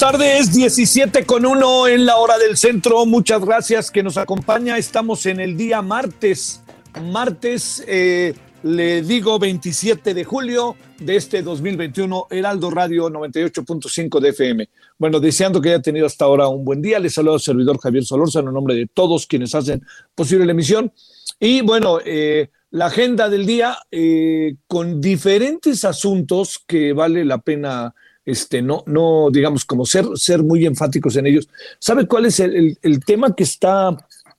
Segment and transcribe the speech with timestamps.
[0.00, 3.04] Tardes, 17 con 1 en la hora del centro.
[3.04, 4.78] Muchas gracias que nos acompaña.
[4.78, 6.62] Estamos en el día martes,
[7.02, 14.68] martes, eh, le digo 27 de julio de este 2021, Heraldo Radio 98.5 de FM.
[14.96, 16.98] Bueno, deseando que haya tenido hasta ahora un buen día.
[16.98, 20.90] Les saludo al servidor Javier Solórzano en nombre de todos quienes hacen posible la emisión.
[21.38, 27.94] Y bueno, eh, la agenda del día eh, con diferentes asuntos que vale la pena
[28.30, 30.06] este, no, no, digamos, como ser,
[30.42, 31.48] muy enfáticos en ellos.
[31.78, 33.96] ¿Sabe cuál es el, tema que está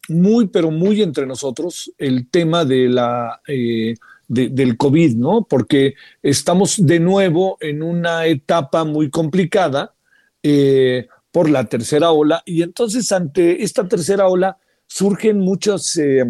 [0.08, 1.92] muy, pero muy entre nosotros?
[1.98, 3.96] El tema eh,
[4.28, 5.44] de, del COVID, ¿no?
[5.44, 9.94] Porque estamos de nuevo en una etapa muy complicada
[10.42, 16.26] eh, por la tercera ola y entonces ante esta tercera ola surgen muchas, eh,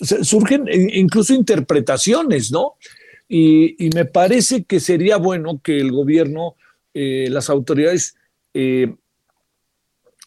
[0.00, 2.74] surgen incluso interpretaciones, ¿no?
[3.28, 6.54] Y, y, me parece que sería bueno que el gobierno,
[6.94, 8.16] eh, las autoridades,
[8.54, 8.94] eh,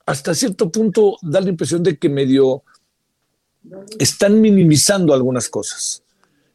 [0.06, 2.64] hasta cierto punto da la impresión de que medio
[4.00, 6.04] están minimizando algunas cosas.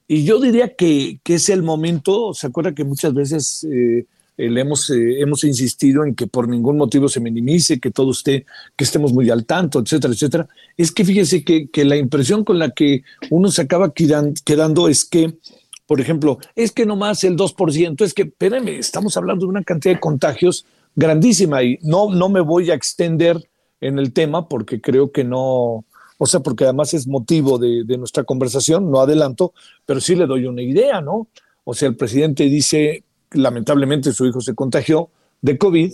[0.07, 4.07] Y yo diría que, que es el momento, se acuerda que muchas veces eh,
[4.37, 8.45] le hemos, hemos insistido en que por ningún motivo se minimice, que todo esté,
[8.77, 10.49] que estemos muy al tanto, etcétera, etcétera.
[10.77, 14.89] Es que fíjese que, que la impresión con la que uno se acaba quedan, quedando
[14.89, 15.39] es que
[15.87, 19.95] por ejemplo, es que nomás el 2%, es que, espérenme, estamos hablando de una cantidad
[19.95, 23.49] de contagios grandísima y no, no me voy a extender
[23.81, 25.85] en el tema porque creo que no,
[26.19, 29.53] o sea, porque además es motivo de, de nuestra conversación, no adelanto,
[29.85, 31.29] pero sí le doy una idea, ¿no?
[31.65, 35.11] O sea, el presidente dice, lamentablemente su hijo se contagió
[35.45, 35.93] de COVID,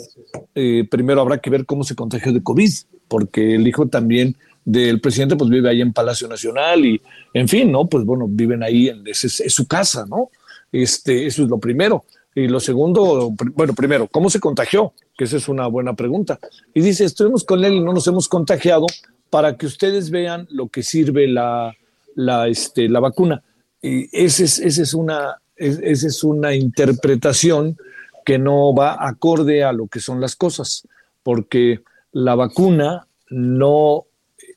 [0.55, 2.71] eh, primero habrá que ver cómo se contagió de COVID,
[3.09, 7.01] porque el hijo también del presidente pues vive ahí en Palacio Nacional y
[7.35, 7.87] en fin, ¿no?
[7.87, 10.31] Pues bueno, viven ahí, en, es, es, su casa, ¿no?
[10.73, 12.05] Este, eso es lo primero.
[12.35, 14.93] Y lo segundo, bueno, primero, ¿cómo se contagió?
[15.17, 16.39] Que esa es una buena pregunta.
[16.73, 18.87] Y dice, estuvimos con él y no nos hemos contagiado
[19.31, 21.75] para que ustedes vean lo que sirve la,
[22.15, 23.43] la, este, la vacuna.
[23.83, 27.77] Y esa es, ese es, una, esa es una interpretación
[28.25, 30.87] que no va acorde a lo que son las cosas,
[31.23, 31.81] porque
[32.13, 34.05] la vacuna no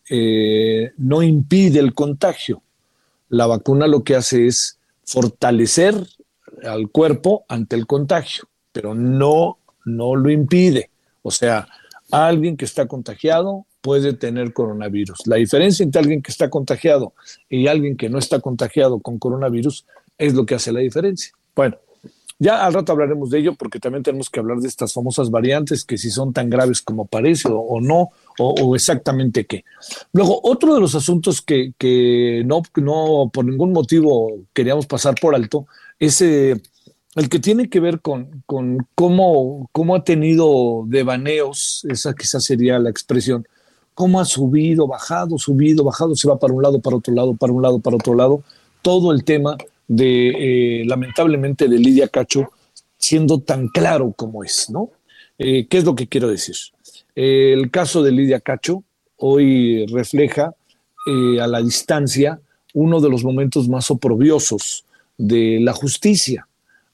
[0.10, 2.62] eh, no impide el contagio.
[3.30, 5.96] La vacuna lo que hace es fortalecer
[6.64, 10.90] al cuerpo ante el contagio, pero no, no lo impide.
[11.22, 11.68] O sea,
[12.12, 15.28] alguien que está contagiado puede tener coronavirus.
[15.28, 17.14] La diferencia entre alguien que está contagiado
[17.50, 19.86] y alguien que no está contagiado con coronavirus
[20.18, 21.34] es lo que hace la diferencia.
[21.56, 21.78] Bueno,
[22.40, 25.86] ya al rato hablaremos de ello porque también tenemos que hablar de estas famosas variantes
[25.86, 29.64] que si son tan graves como parece o, no, o, o, exactamente qué.
[30.12, 35.36] Luego, otro de los asuntos que, que no, no por ningún motivo queríamos pasar por
[35.36, 35.68] alto
[36.00, 36.62] es eh,
[37.16, 42.80] el que tiene que ver con, con cómo, cómo ha tenido devaneos, esa quizás sería
[42.80, 43.48] la expresión,
[43.94, 47.54] cómo ha subido, bajado, subido, bajado, se va para un lado, para otro lado, para
[47.54, 48.44] un lado, para otro lado,
[48.82, 49.58] todo el tema
[49.88, 52.52] de, eh, lamentablemente, de Lidia Cacho
[52.98, 54.92] siendo tan claro como es, ¿no?
[55.38, 56.56] Eh, ¿Qué es lo que quiero decir?
[57.16, 58.84] Eh, el caso de Lidia Cacho
[59.18, 60.54] hoy refleja
[61.06, 62.40] a la distancia
[62.74, 64.86] uno de los momentos más oprobiosos
[65.18, 66.48] de la justicia.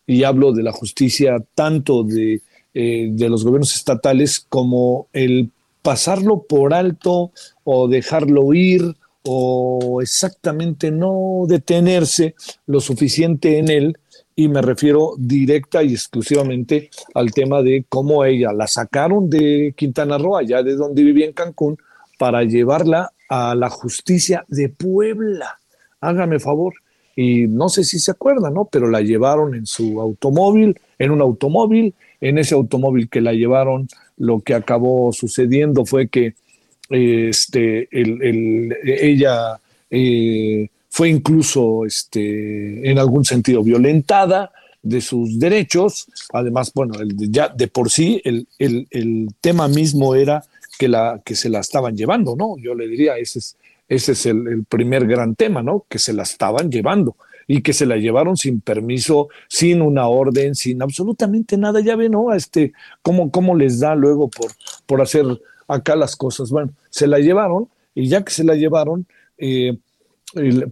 [0.08, 2.42] Y hablo de la justicia tanto de,
[2.74, 5.52] de los gobiernos estatales como el
[5.84, 7.32] pasarlo por alto
[7.64, 12.36] o dejarlo ir o exactamente no detenerse
[12.66, 13.98] lo suficiente en él
[14.40, 20.18] y me refiero directa y exclusivamente al tema de cómo ella la sacaron de Quintana
[20.18, 21.78] Roo, allá de donde vivía en Cancún,
[22.18, 25.60] para llevarla a la justicia de Puebla.
[26.00, 26.74] Hágame favor.
[27.18, 28.64] Y no sé si se acuerdan, ¿no?
[28.72, 31.94] Pero la llevaron en su automóvil, en un automóvil.
[32.22, 36.36] En ese automóvil que la llevaron, lo que acabó sucediendo fue que
[36.90, 39.60] este, el, ella
[39.90, 44.52] eh, fue incluso este, en algún sentido violentada
[44.82, 46.08] de sus derechos.
[46.34, 50.44] Además, bueno, ya de por sí el, el, tema mismo era
[50.78, 52.58] que, la, que se la estaban llevando, ¿no?
[52.58, 53.58] Yo le diría, ese es,
[53.88, 55.86] ese es el, primer gran tema, ¿no?
[55.90, 57.16] Que se la estaban llevando
[57.48, 61.82] y que se la llevaron sin permiso, sin una orden, sin absolutamente nada.
[61.82, 62.34] Ya ven, ¿no?
[62.34, 64.52] Este, cómo, cómo les da luego por,
[64.86, 65.26] por hacer
[65.70, 66.50] acá las cosas.
[66.50, 69.08] Bueno, se la llevaron y ya que se la llevaron,
[69.38, 69.78] eh,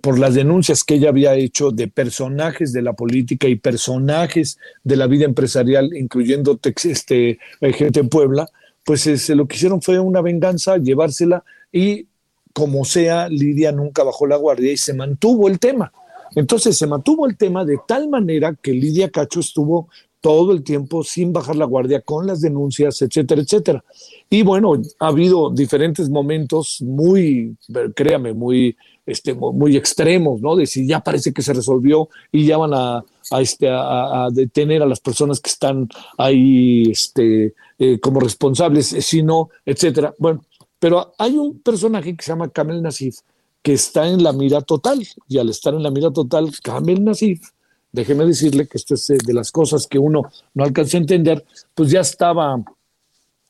[0.01, 4.95] por las denuncias que ella había hecho de personajes de la política y personajes de
[4.95, 8.47] la vida empresarial, incluyendo este, eh, gente en Puebla,
[8.83, 12.05] pues eh, se lo que hicieron fue una venganza, llevársela y
[12.53, 15.91] como sea, Lidia nunca bajó la guardia y se mantuvo el tema.
[16.35, 19.89] Entonces se mantuvo el tema de tal manera que Lidia Cacho estuvo
[20.27, 23.85] todo el tiempo sin bajar la guardia con las denuncias, etcétera, etcétera.
[24.29, 27.55] Y bueno, ha habido diferentes momentos muy,
[27.95, 28.75] créame, muy,
[29.05, 30.57] este, muy extremos, ¿no?
[30.57, 33.05] De si ya parece que se resolvió y ya van a,
[33.39, 35.87] este, a, detener a las personas que están
[36.17, 40.13] ahí este, eh, como responsables, eh, si no, etcétera.
[40.19, 40.43] Bueno,
[40.77, 43.19] pero hay un personaje que se llama Kamel Nasif
[43.61, 47.51] que está en la mira total y al estar en la mira total, Kamel Nasif
[47.91, 50.23] déjeme decirle que esto es eh, de las cosas que uno
[50.53, 51.43] no alcanza a entender,
[51.73, 52.63] pues ya estaba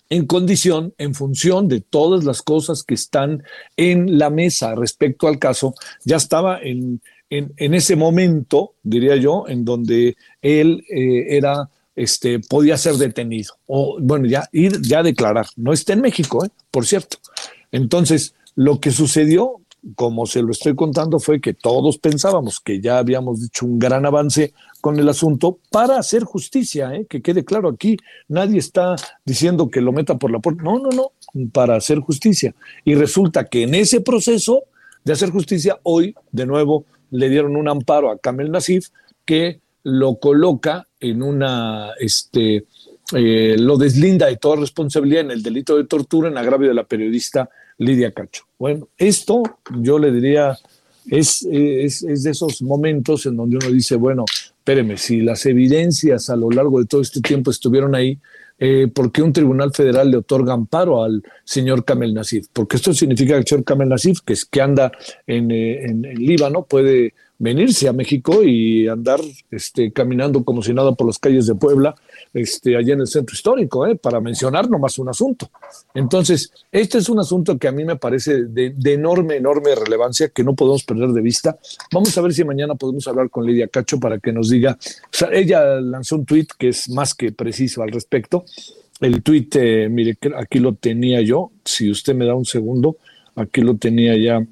[0.10, 3.44] en condición, en función de todas las cosas que están
[3.76, 5.76] en la mesa respecto al caso,
[6.06, 12.78] ya estaba en, en, ese momento, diría yo, en donde él eh, era, este, podía
[12.78, 15.48] ser detenido, o bueno, ya ir, ya declarar.
[15.56, 16.50] No está en México, ¿eh?
[16.72, 17.18] por cierto.
[17.72, 19.62] Entonces, lo que sucedió
[19.96, 24.06] como se lo estoy contando, fue que todos pensábamos que ya habíamos hecho un gran
[24.06, 27.06] avance con el asunto para hacer justicia, ¿eh?
[27.10, 27.98] que quede claro aquí,
[28.28, 28.96] nadie está
[29.26, 31.12] diciendo que lo meta por la puerta, no, no, no,
[31.52, 32.54] para hacer justicia.
[32.84, 34.64] Y resulta que en ese proceso
[35.04, 38.90] de hacer justicia, hoy de nuevo le dieron un amparo a Kamel Nasif
[39.26, 42.66] que lo coloca en una, este,
[43.14, 46.86] eh, lo deslinda de toda responsabilidad en el delito de tortura en agravio de la
[46.86, 48.44] periodista Lidia Cacho.
[48.60, 49.44] Bueno, esto
[49.80, 50.58] yo le diría,
[51.10, 56.36] es, es, de esos momentos en donde uno dice, bueno, espéreme, si las evidencias a
[56.36, 58.20] lo largo de todo este tiempo estuvieron ahí,
[58.60, 62.48] eh, ¿por qué un tribunal federal le otorga amparo al señor Kamel Nasif?
[62.52, 64.92] Porque esto significa que el señor Kamel Nasif, que, es, que anda
[65.28, 69.20] en, eh, en, en Líbano, puede venirse a México y andar
[69.52, 71.96] este, caminando como si nada por las calles de Puebla
[72.34, 73.96] este, allá en el centro histórico, ¿eh?
[73.96, 75.50] para mencionar nomás un asunto.
[75.94, 80.44] Entonces, este es un asunto que a mí me parece de, enorme, enorme relevancia que
[80.44, 81.58] no podemos perder de vista.
[81.92, 84.78] Vamos a ver si mañana podemos hablar con Lidia Cacho para que nos diga,
[85.32, 88.46] ella lanzó un tuit que es más que preciso al respecto.
[89.00, 92.98] El tuit, eh, mire, aquí lo tenía yo, si usted me da un segundo,
[93.36, 94.44] aquí lo tenía ya,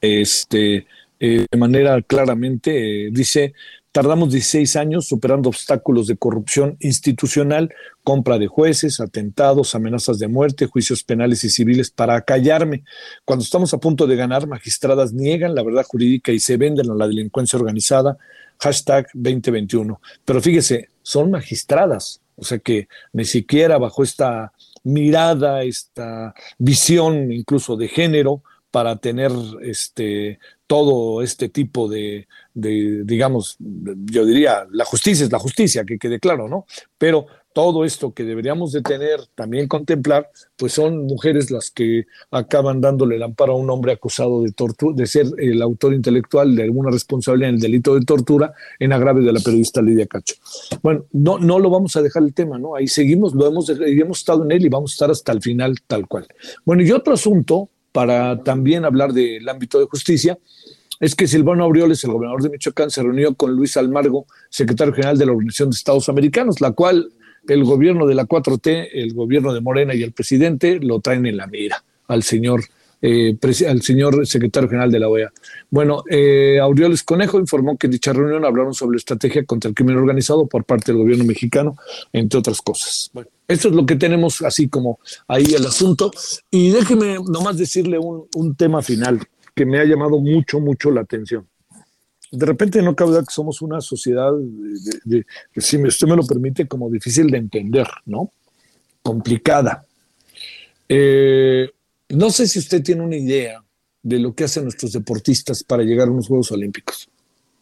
[0.00, 0.86] este,
[1.22, 3.54] eh, de manera claramente, dice,
[3.92, 10.64] Tardamos 16 años superando obstáculos de corrupción institucional, compra de jueces, atentados, amenazas de muerte,
[10.64, 12.84] juicios penales y civiles para acallarme.
[13.26, 16.94] Cuando estamos a punto de ganar, magistradas niegan la verdad jurídica y se venden a
[16.94, 18.16] la delincuencia organizada.
[18.60, 20.00] Hashtag 2021.
[20.24, 27.76] Pero fíjese, son magistradas, o sea que ni siquiera bajo esta mirada, esta visión incluso
[27.76, 30.38] de género, para tener este
[30.72, 36.48] todo este tipo de, digamos, yo diría, la justicia es la justicia, que quede claro,
[36.48, 36.64] ¿no?
[36.96, 42.80] Pero todo esto que deberíamos de tener, también contemplar, pues son mujeres las que acaban
[42.80, 46.62] dándole el amparo a un hombre acusado de, tortura, de ser el autor intelectual de
[46.62, 50.36] alguna responsabilidad en el delito de tortura en agravio de la periodista Lidia Cacho.
[50.82, 52.76] Bueno, no, no lo vamos a dejar el tema, ¿no?
[52.76, 55.76] Ahí seguimos, lo hemos, hemos estado en él y vamos a estar hasta el final
[55.86, 56.26] tal cual.
[56.64, 60.38] Bueno, y otro asunto para también hablar del ámbito de justicia,
[60.98, 65.18] es que Silvano Aureoles, el gobernador de Michoacán, se reunió con Luis Almargo, secretario general
[65.18, 67.10] de la Organización de Estados Americanos, la cual
[67.48, 71.36] el gobierno de la 4T, el gobierno de Morena y el presidente lo traen en
[71.36, 72.62] la mira al señor
[73.02, 73.36] eh,
[73.68, 75.32] al señor secretario general de la OEA.
[75.68, 79.74] Bueno, eh, Aureoles Conejo informó que en dicha reunión hablaron sobre la estrategia contra el
[79.74, 81.76] crimen organizado por parte del gobierno mexicano,
[82.12, 83.10] entre otras cosas.
[83.12, 86.12] Bueno, esto es lo que tenemos así como ahí el asunto.
[86.50, 89.20] Y déjeme nomás decirle un, un tema final
[89.54, 91.46] que me ha llamado mucho, mucho la atención.
[92.30, 94.30] De repente no cabe duda que somos una sociedad,
[95.04, 98.32] de, si usted me lo permite, como difícil de entender, ¿no?
[99.02, 99.84] Complicada.
[100.88, 101.68] Eh,
[102.12, 103.62] no sé si usted tiene una idea
[104.02, 107.08] de lo que hacen nuestros deportistas para llegar a unos Juegos Olímpicos.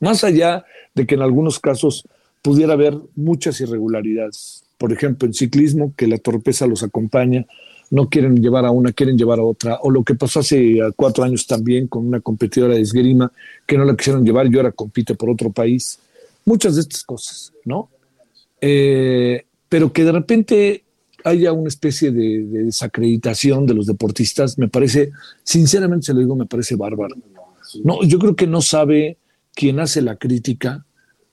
[0.01, 0.65] Más allá
[0.95, 2.05] de que en algunos casos
[2.43, 4.65] pudiera haber muchas irregularidades.
[4.79, 7.47] Por ejemplo, en ciclismo, que la torpeza los acompaña,
[7.91, 9.79] no quieren llevar a una, quieren llevar a otra.
[9.83, 13.31] O lo que pasó hace cuatro años también con una competidora de esgrima
[13.67, 15.99] que no la quisieron llevar y ahora compite por otro país.
[16.45, 17.91] Muchas de estas cosas, ¿no?
[18.61, 20.85] Eh, pero que de repente
[21.25, 25.11] haya una especie de, desacreditación de los deportistas, me parece,
[25.43, 27.17] sinceramente se lo digo, me parece bárbaro.
[27.85, 29.17] No, yo creo que no sabe
[29.55, 30.85] quien hace la crítica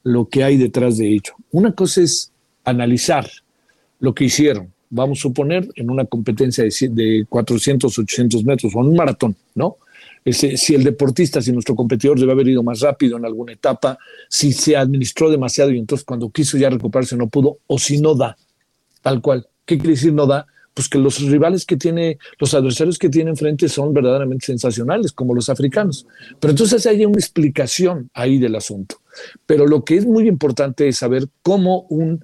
[0.03, 1.33] lo que hay detrás de ello.
[1.51, 2.31] Una cosa es
[2.63, 3.29] analizar
[3.99, 8.81] lo que hicieron, vamos a suponer, en una competencia de, de 400, 800 metros o
[8.81, 9.77] en un maratón, ¿no?
[10.33, 13.97] si el deportista, si nuestro competidor debe haber ido más rápido en alguna etapa,
[14.29, 18.15] si se administró demasiado y entonces cuando quiso ya recuperarse no pudo, o si no
[18.15, 18.37] da,
[19.01, 19.47] tal cual.
[19.67, 20.47] ¿Qué quiere decir no da?
[20.73, 25.35] Pues que los rivales que tiene, los adversarios que tiene enfrente son verdaderamente sensacionales, como
[25.35, 26.07] los africanos.
[26.39, 29.01] Pero entonces hay una explicación ahí del asunto.
[29.45, 32.23] Pero lo que es muy importante es saber cómo un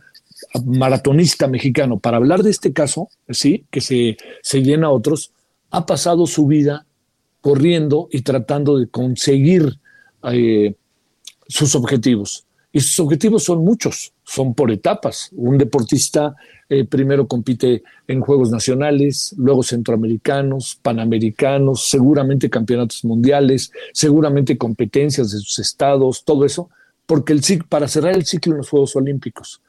[0.66, 5.32] maratonista mexicano, para hablar de este caso, sí, que se, se llena a otros,
[5.72, 6.86] ha pasado su vida
[7.42, 9.80] corriendo y tratando de conseguir
[10.32, 10.76] eh,
[11.48, 12.46] sus objetivos.
[12.76, 15.30] Y sus objetivos son muchos, son por etapas.
[15.34, 16.36] Un deportista
[16.68, 25.38] eh, primero compite en Juegos Nacionales, luego Centroamericanos, Panamericanos, seguramente campeonatos mundiales, seguramente competencias de
[25.38, 26.72] sus estados, todo eso,
[27.06, 29.62] porque el, para cerrar el ciclo en los Juegos Olímpicos.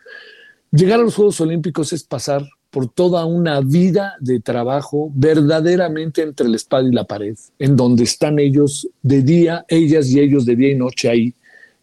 [0.71, 6.49] Llegar a los Juegos Olímpicos es pasar por toda una vida de trabajo verdaderamente entre
[6.49, 10.57] la espada y la pared, en donde están ellos de día, ellas y ellos de
[10.57, 11.35] día y noche ahí,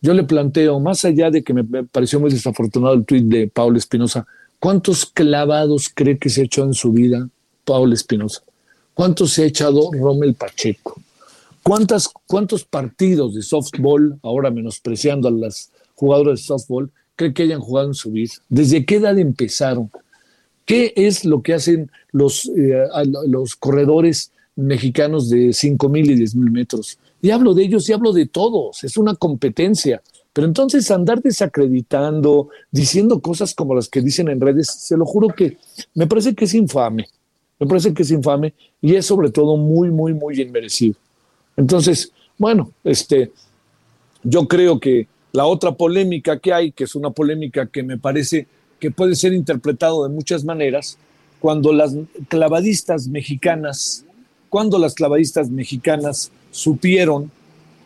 [0.01, 3.77] yo le planteo, más allá de que me pareció muy desafortunado el tuit de Paul
[3.77, 4.25] Espinosa,
[4.60, 7.29] ¿cuántos clavados cree que se ha hecho en su vida
[7.65, 8.41] Paul Espinosa?
[8.96, 11.00] ¿Cuántos se ha echado Rommel Pacheco?
[11.63, 17.62] ¿Cuántas, ¿Cuántos partidos de softball, ahora menospreciando a las jugadoras de softball, cree que hayan
[17.62, 18.34] jugado en su vida?
[18.50, 19.91] ¿Desde qué edad empezaron?
[20.65, 22.88] ¿Qué es lo que hacen los, eh,
[23.27, 26.98] los corredores mexicanos de 5.000 y 10.000 metros?
[27.21, 30.01] Y hablo de ellos y hablo de todos, es una competencia.
[30.33, 35.27] Pero entonces andar desacreditando, diciendo cosas como las que dicen en redes, se lo juro
[35.29, 35.57] que
[35.93, 37.07] me parece que es infame.
[37.59, 40.95] Me parece que es infame y es sobre todo muy, muy, muy inmerecido.
[41.57, 43.31] Entonces, bueno, este,
[44.23, 48.47] yo creo que la otra polémica que hay, que es una polémica que me parece
[48.79, 50.97] que puede ser interpretado de muchas maneras,
[51.39, 51.95] cuando las
[52.29, 54.05] clavadistas mexicanas,
[54.49, 57.31] cuando las clavadistas mexicanas supieron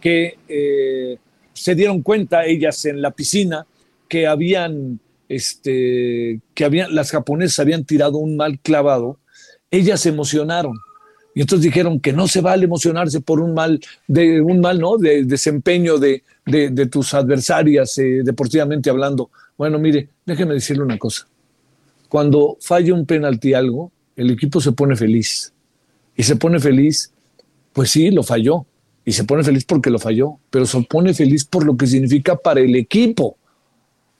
[0.02, 1.18] que eh,
[1.54, 3.66] se dieron cuenta ellas en la piscina
[4.08, 9.18] que habían, este, que habían, las japonesas habían tirado un mal clavado,
[9.72, 10.78] ellas se emocionaron.
[11.34, 14.98] Y entonces dijeron que no se vale emocionarse por un mal, de, un mal ¿no?
[14.98, 19.30] de, desempeño de, de, tus adversarias, eh, deportivamente hablando.
[19.58, 21.28] Bueno, mire, déjeme decirle una cosa.
[22.08, 25.52] Cuando falla un penalti algo, el equipo se pone feliz.
[26.16, 27.12] Y se pone feliz
[27.76, 28.66] pues sí, lo falló.
[29.04, 32.38] Y se pone feliz porque lo falló, pero se pone feliz por lo que significa
[32.38, 33.38] para el equipo.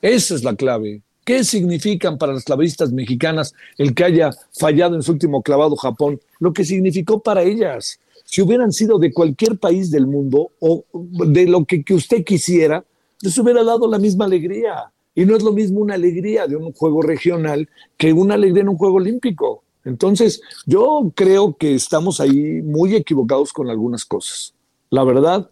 [0.02, 1.02] Esa es la clave.
[1.24, 6.20] ¿Qué significan para las clavistas mexicanas el que haya fallado en su último clavado Japón?
[6.40, 7.98] Lo que significó para ellas.
[8.26, 12.84] Si hubieran sido de cualquier país del mundo o de lo que, que usted quisiera,
[13.22, 14.92] les hubiera dado la misma alegría.
[15.16, 18.70] Y no es lo mismo una alegría de un juego regional que una alegría en
[18.70, 19.64] un juego olímpico.
[19.86, 24.54] Entonces, yo creo que estamos ahí muy equivocados con algunas cosas.
[24.90, 25.50] La verdad,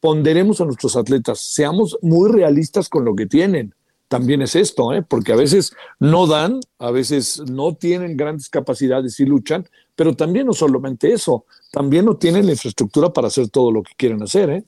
[0.00, 3.74] ponderemos a nuestros atletas, seamos muy realistas con lo que tienen.
[4.08, 5.02] También es esto, ¿eh?
[5.02, 10.46] porque a veces no dan, a veces no tienen grandes capacidades y luchan, pero también
[10.46, 14.50] no solamente eso, también no tienen la infraestructura para hacer todo lo que quieren hacer.
[14.50, 14.64] ¿eh?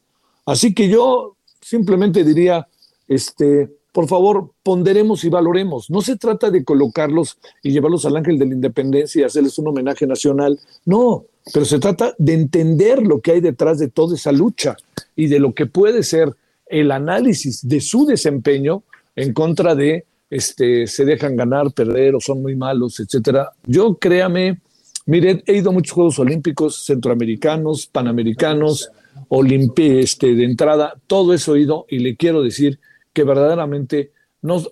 [0.47, 2.67] Así que yo simplemente diría,
[3.09, 5.89] este, por favor, ponderemos y valoremos.
[5.89, 9.69] No se trata de colocarlos y llevarlos al ángel de la independencia y hacerles un
[9.69, 10.59] homenaje nacional.
[10.85, 14.77] No, pero se trata de entender lo que hay detrás de toda esa lucha
[15.15, 16.35] y de lo que puede ser
[16.67, 18.83] el análisis de su desempeño
[19.15, 23.53] en contra de este se dejan ganar, perder o son muy malos, etcétera.
[23.65, 24.59] Yo créame,
[25.07, 28.91] Mire, he ido a muchos Juegos Olímpicos, centroamericanos, panamericanos,
[29.29, 32.81] olimpi este, de entrada, todo eso he ido y le quiero decir
[33.15, 34.13] que verdaderamente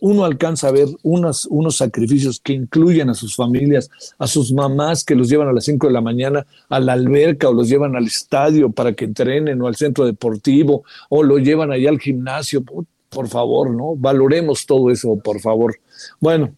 [0.01, 5.15] uno alcanza a ver unos sacrificios que incluyen a sus familias, a sus mamás que
[5.15, 8.07] los llevan a las 5 de la mañana a la alberca o los llevan al
[8.07, 12.63] estadio para que entrenen o al centro deportivo o lo llevan allá al gimnasio.
[13.09, 13.95] Por favor, ¿no?
[13.97, 15.79] Valoremos todo eso, por favor.
[16.21, 16.55] Bueno,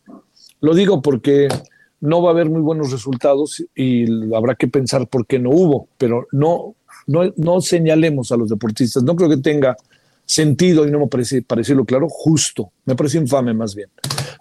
[0.61, 1.49] lo digo porque
[2.01, 5.89] no va a haber muy buenos resultados y habrá que pensar por qué no hubo,
[5.99, 6.75] pero no,
[7.07, 9.05] no, no señalemos a los deportistas.
[9.05, 9.77] No creo que tenga
[10.25, 12.73] sentido y no me parece, para claro, justo.
[12.85, 13.89] Me parece infame más bien.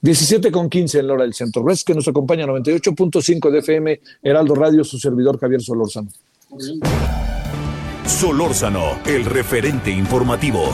[0.02, 1.66] 17 con 15 en la hora del centro.
[1.66, 6.10] Res que nos acompaña 98.5 de FM, Heraldo Radio, su servidor Javier Solórzano.
[8.06, 10.74] Solórzano, el referente informativo.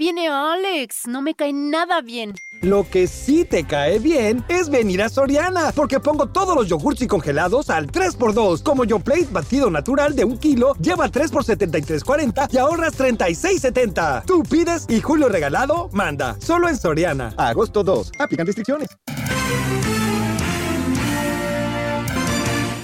[0.00, 2.32] Viene Alex, no me cae nada bien.
[2.62, 7.02] Lo que sí te cae bien es venir a Soriana, porque pongo todos los yogurts
[7.02, 8.62] y congelados al 3x2.
[8.62, 14.24] Como Plate batido natural de un kilo, lleva 3 x 73.40 y ahorras 36.70.
[14.24, 16.34] Tú pides y Julio Regalado manda.
[16.40, 17.34] Solo en Soriana.
[17.36, 18.12] agosto 2.
[18.18, 18.88] Aplican restricciones.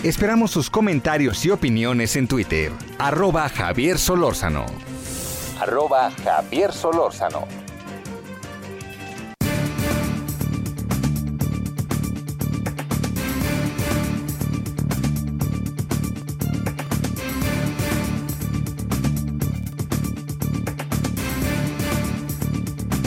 [0.02, 2.72] Esperamos sus comentarios y opiniones en Twitter.
[2.98, 4.66] Arroba Javier Solórzano.
[5.60, 7.66] Arroba Javier Solórzano.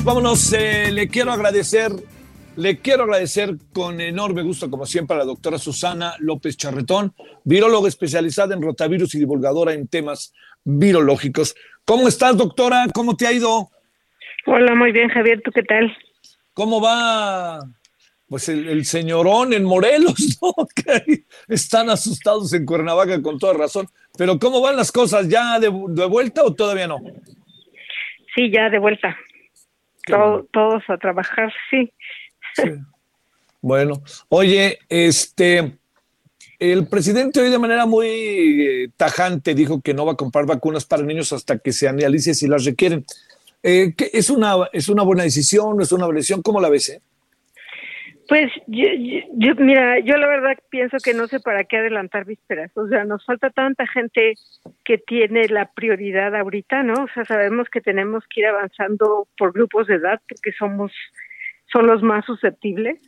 [0.10, 0.54] vámonos.
[0.54, 1.92] Eh, le quiero agradecer,
[2.56, 7.14] le quiero agradecer con enorme gusto, como siempre, a la doctora Susana López Charretón,
[7.44, 11.54] viróloga especializada en rotavirus y divulgadora en temas virológicos.
[11.90, 12.86] ¿Cómo estás, doctora?
[12.94, 13.68] ¿Cómo te ha ido?
[14.46, 15.42] Hola, muy bien, Javier.
[15.42, 15.92] ¿Tú qué tal?
[16.54, 17.60] ¿Cómo va?
[18.28, 20.54] Pues el, señorón en Morelos, ¿no?
[21.48, 23.88] están asustados en Cuernavaca con toda razón.
[24.16, 25.28] Pero ¿cómo van las cosas?
[25.28, 27.00] ¿Ya de vuelta o todavía no?
[28.36, 29.18] Sí, ya de vuelta
[30.52, 31.92] todos a trabajar, sí.
[33.62, 35.78] Bueno, oye, este,
[36.60, 40.86] el presidente hoy de manera muy eh, tajante dijo que no va a comprar vacunas
[40.86, 43.06] para niños hasta que se analice si las requieren.
[43.64, 45.82] Eh, ¿Es una es una buena decisión?
[45.82, 46.42] ¿Es una decisión?
[46.42, 46.90] ¿Cómo la ves?
[46.90, 47.02] Eh?
[48.28, 52.70] Pues yo, mira, yo la verdad pienso que no sé para qué adelantar vísperas.
[52.78, 54.36] O sea, nos falta tanta gente
[54.86, 57.06] que tiene la prioridad ahorita, ¿no?
[57.06, 60.92] O sea, sabemos que tenemos que ir avanzando por grupos de edad porque somos
[61.72, 63.00] son los más susceptibles.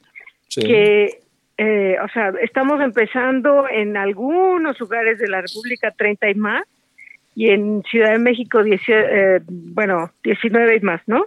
[0.53, 1.20] Que,
[1.63, 6.63] eh, o sea, estamos empezando en algunos lugares de la República 30 y más
[7.35, 11.25] y en Ciudad de México, eh, bueno, 19 y más, ¿no?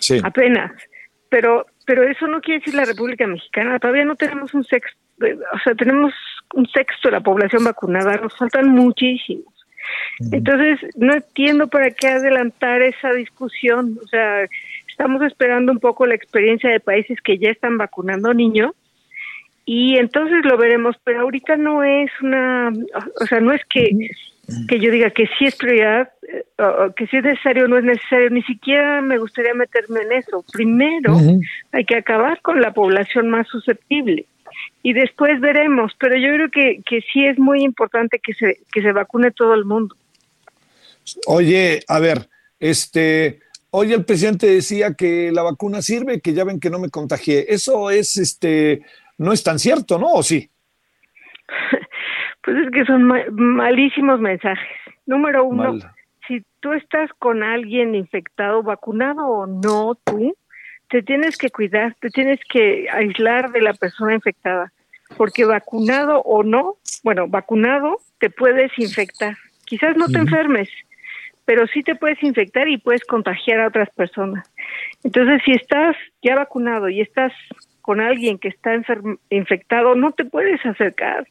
[0.00, 0.20] Sí.
[0.24, 0.72] Apenas.
[1.28, 3.78] Pero pero eso no quiere decir la República Mexicana.
[3.78, 4.98] Todavía no tenemos un sexto,
[5.52, 6.12] o sea, tenemos
[6.54, 9.54] un sexto de la población vacunada, nos faltan muchísimos.
[10.32, 13.96] Entonces, no entiendo para qué adelantar esa discusión.
[14.02, 14.44] O sea,
[14.88, 18.72] estamos esperando un poco la experiencia de países que ya están vacunando niños
[19.70, 22.72] y entonces lo veremos, pero ahorita no es una,
[23.20, 23.90] o sea, no es que
[24.66, 26.42] que yo diga que sí es prioridad, eh,
[26.96, 30.42] que si es necesario o no es necesario, ni siquiera me gustaría meterme en eso.
[30.50, 31.14] Primero
[31.70, 34.24] hay que acabar con la población más susceptible
[34.82, 38.80] y después veremos, pero yo creo que, que sí es muy importante que se, que
[38.80, 39.94] se vacune todo el mundo.
[41.26, 42.26] Oye, a ver,
[42.58, 46.88] este, hoy el presidente decía que la vacuna sirve, que ya ven que no me
[46.88, 47.44] contagié.
[47.50, 48.80] Eso es, este,
[49.18, 50.12] no es tan cierto, ¿no?
[50.12, 50.50] ¿O sí?
[52.44, 53.04] Pues es que son
[53.34, 54.78] malísimos mensajes.
[55.04, 55.76] Número uno,
[56.26, 60.34] si tú estás con alguien infectado, vacunado o no tú,
[60.88, 64.72] te tienes que cuidar, te tienes que aislar de la persona infectada,
[65.18, 69.36] porque vacunado o no, bueno, vacunado te puedes infectar.
[69.66, 70.70] Quizás no te enfermes,
[71.44, 74.50] pero sí te puedes infectar y puedes contagiar a otras personas.
[75.04, 77.32] Entonces, si estás ya vacunado y estás
[77.88, 78.74] con alguien que está
[79.30, 81.26] infectado, no te puedes acercar.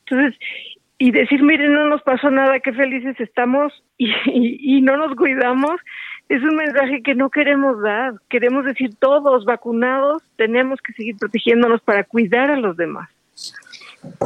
[0.00, 0.38] Entonces,
[0.98, 4.12] y decir, miren, no nos pasó nada, qué felices estamos y,
[4.76, 5.80] y, no nos cuidamos,
[6.28, 8.12] es un mensaje que no queremos dar.
[8.28, 13.08] Queremos decir, todos vacunados tenemos que seguir protegiéndonos para cuidar a los demás.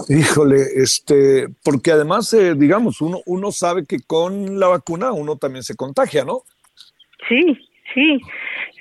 [0.08, 5.62] Híjole, este, porque además, eh, digamos, uno, uno sabe que con la vacuna uno también
[5.62, 6.42] se contagia, ¿no?
[7.28, 7.56] Sí,
[7.94, 8.20] sí,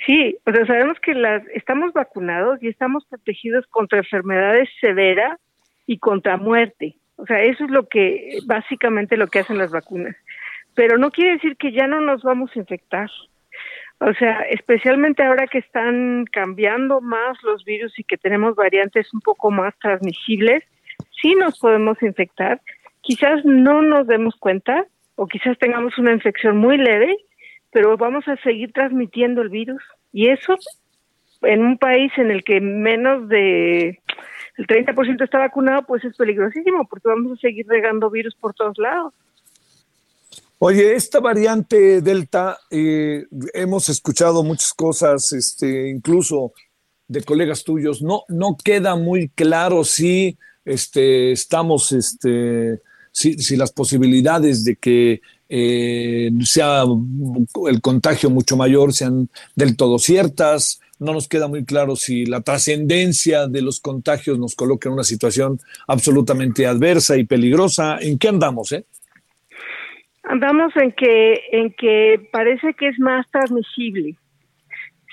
[0.05, 0.37] sí.
[0.45, 5.39] O sea, sabemos que las, estamos vacunados y estamos protegidos contra enfermedades severas
[5.85, 6.95] y contra muerte.
[7.17, 10.15] O sea, eso es lo que básicamente lo que hacen las vacunas.
[10.73, 13.09] Pero no quiere decir que ya no nos vamos a infectar.
[13.99, 19.21] O sea, especialmente ahora que están cambiando más los virus y que tenemos variantes un
[19.21, 20.63] poco más transmisibles,
[21.21, 22.61] sí nos podemos infectar.
[23.01, 27.15] Quizás no nos demos cuenta o quizás tengamos una infección muy leve,
[27.75, 29.83] pero vamos a seguir transmitiendo el virus.
[30.13, 30.55] Y eso
[31.41, 33.99] en un país en el que menos de
[34.55, 38.77] el 30% está vacunado, pues es peligrosísimo porque vamos a seguir regando virus por todos
[38.77, 39.13] lados.
[40.57, 46.53] Oye, esta variante Delta, eh, hemos escuchado muchas cosas, este, incluso
[47.09, 52.79] de colegas tuyos, no, no queda muy claro si este, estamos, este,
[53.11, 56.83] si, si las posibilidades de que eh, sea
[57.67, 60.81] el contagio mucho mayor sean del todo ciertas.
[60.99, 65.03] No nos queda muy claro si la trascendencia de los contagios nos coloca en una
[65.03, 67.97] situación absolutamente adversa y peligrosa.
[67.99, 68.85] ¿En qué andamos, eh?
[70.23, 74.15] Andamos en que, en que parece que es más transmisible.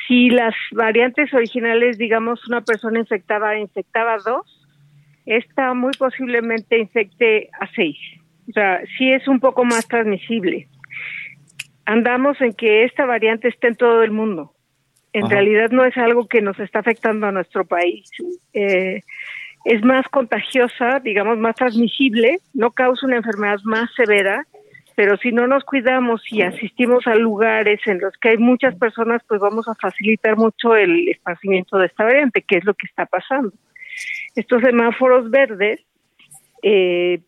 [0.08, 4.46] Si las variantes originales, digamos, una persona infectada infectaba a dos,
[5.26, 7.96] esta muy posiblemente infecte a seis.
[8.52, 10.68] O sea, sí es un poco más transmisible.
[11.86, 14.52] Andamos en que esta variante esté en todo el mundo.
[15.14, 18.10] En realidad no es algo que nos está afectando a nuestro país.
[18.52, 19.00] Eh,
[19.64, 24.46] es más contagiosa, digamos, más transmisible, no causa una enfermedad más severa
[24.94, 29.22] pero si no nos cuidamos y asistimos a lugares en los que hay muchas personas,
[29.26, 33.06] pues vamos a facilitar mucho el esparcimiento de esta variante, que es lo que está
[33.06, 33.52] pasando.
[34.34, 35.80] Estos semáforos verdes,
[36.62, 37.20] eh,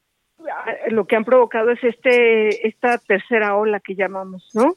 [0.91, 4.77] lo que han provocado es este esta tercera ola que llamamos, ¿no?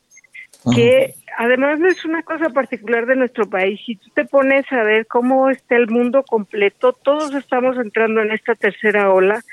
[0.73, 3.79] Que además no es una cosa particular de nuestro país.
[3.85, 8.31] Si tú te pones a ver cómo está el mundo completo, todos estamos entrando en
[8.31, 9.43] esta tercera ola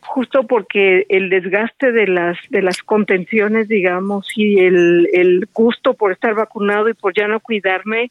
[0.00, 6.12] justo porque el desgaste de las de las contenciones, digamos, y el, el gusto por
[6.12, 8.10] estar vacunado y por ya no cuidarme,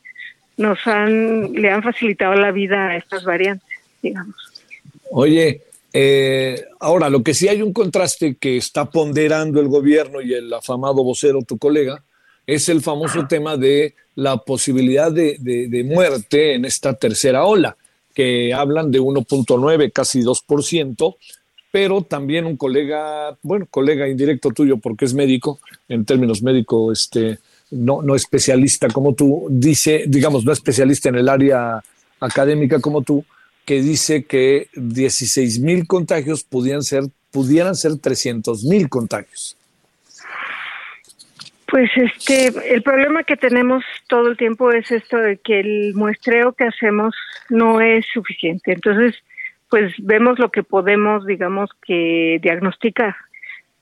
[0.58, 3.68] nos han le han facilitado la vida a estas variantes,
[4.02, 4.36] digamos.
[5.10, 5.62] Oye,
[5.94, 10.54] eh, ahora lo que sí hay un contraste que está ponderando el gobierno y el
[10.54, 12.04] afamado vocero, tu colega,
[12.46, 17.76] es el famoso tema de la posibilidad de, de, de muerte en esta tercera ola,
[18.14, 21.16] que hablan de 1.9, casi 2%,
[21.72, 27.40] pero también un colega, bueno, colega indirecto tuyo porque es médico, en términos médico, este,
[27.72, 31.84] no, no especialista como tú, dice, digamos, no especialista en el área
[32.20, 33.24] académica como tú,
[33.68, 39.58] que dice que 16 mil contagios pudieran ser, pudieran ser 300 mil contagios.
[41.68, 46.54] Pues este, el problema que tenemos todo el tiempo es esto de que el muestreo
[46.54, 47.14] que hacemos
[47.50, 48.72] no es suficiente.
[48.72, 49.16] Entonces,
[49.70, 53.18] pues vemos lo que podemos, digamos, que diagnosticar.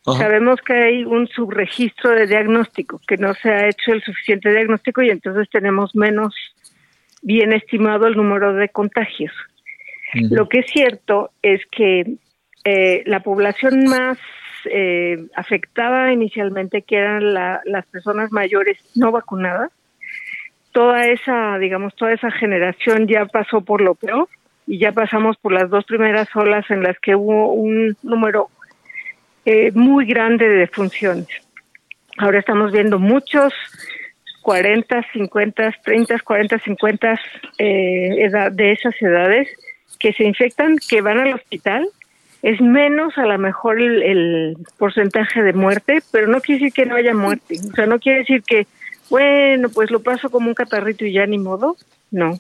[0.04, 5.04] Sabemos que hay un subregistro de diagnóstico, que no se ha hecho el suficiente diagnóstico
[5.04, 6.34] y entonces tenemos menos
[7.22, 9.32] bien estimado el número de contagios.
[10.30, 12.16] Lo que es cierto es que
[12.64, 14.18] eh, la población más
[14.66, 19.72] eh, afectada inicialmente, que eran las personas mayores no vacunadas,
[20.72, 24.28] toda esa, digamos, toda esa generación ya pasó por lo peor
[24.68, 28.50] y ya pasamos por las dos primeras olas en las que hubo un número
[29.46, 31.28] eh, muy grande de defunciones.
[32.18, 33.54] Ahora estamos viendo muchos
[34.42, 37.20] 40, 50, 30, 40, 50
[37.58, 39.48] eh, de esas edades
[40.00, 41.88] que se infectan, que van al hospital.
[42.42, 46.86] Es menos a lo mejor el, el porcentaje de muerte, pero no quiere decir que
[46.86, 47.58] no haya muerte.
[47.72, 48.68] O sea, no quiere decir que,
[49.10, 51.76] bueno, pues lo paso como un catarrito y ya ni modo.
[52.12, 52.40] No,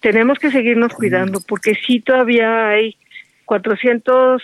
[0.00, 2.96] tenemos que seguirnos cuidando porque sí todavía hay
[3.44, 4.42] 400,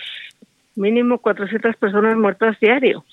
[0.75, 3.03] mínimo 400 personas muertas diario.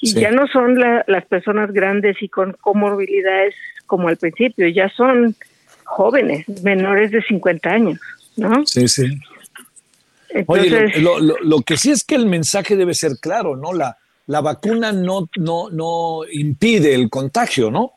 [0.00, 3.54] Y ya no son las personas grandes y con comorbilidades
[3.86, 5.34] como al principio, ya son
[5.84, 7.98] jóvenes, menores de 50 años,
[8.36, 8.66] ¿no?
[8.66, 9.20] Sí, sí.
[10.46, 13.72] Oye, lo, lo, lo, que sí es que el mensaje debe ser claro, ¿no?
[13.72, 13.96] La,
[14.26, 17.92] la vacuna no, no, no impide el contagio, ¿no?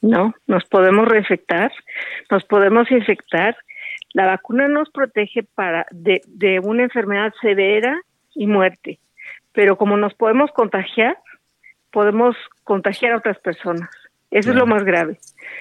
[0.00, 1.72] No, nos podemos reinfectar,
[2.30, 3.56] nos podemos infectar.
[4.12, 8.00] La vacuna nos protege para de, de una enfermedad severa
[8.34, 9.00] y muerte,
[9.52, 11.18] pero como nos podemos contagiar,
[11.90, 13.90] podemos contagiar a otras personas.
[14.30, 15.18] Eso es lo más grave.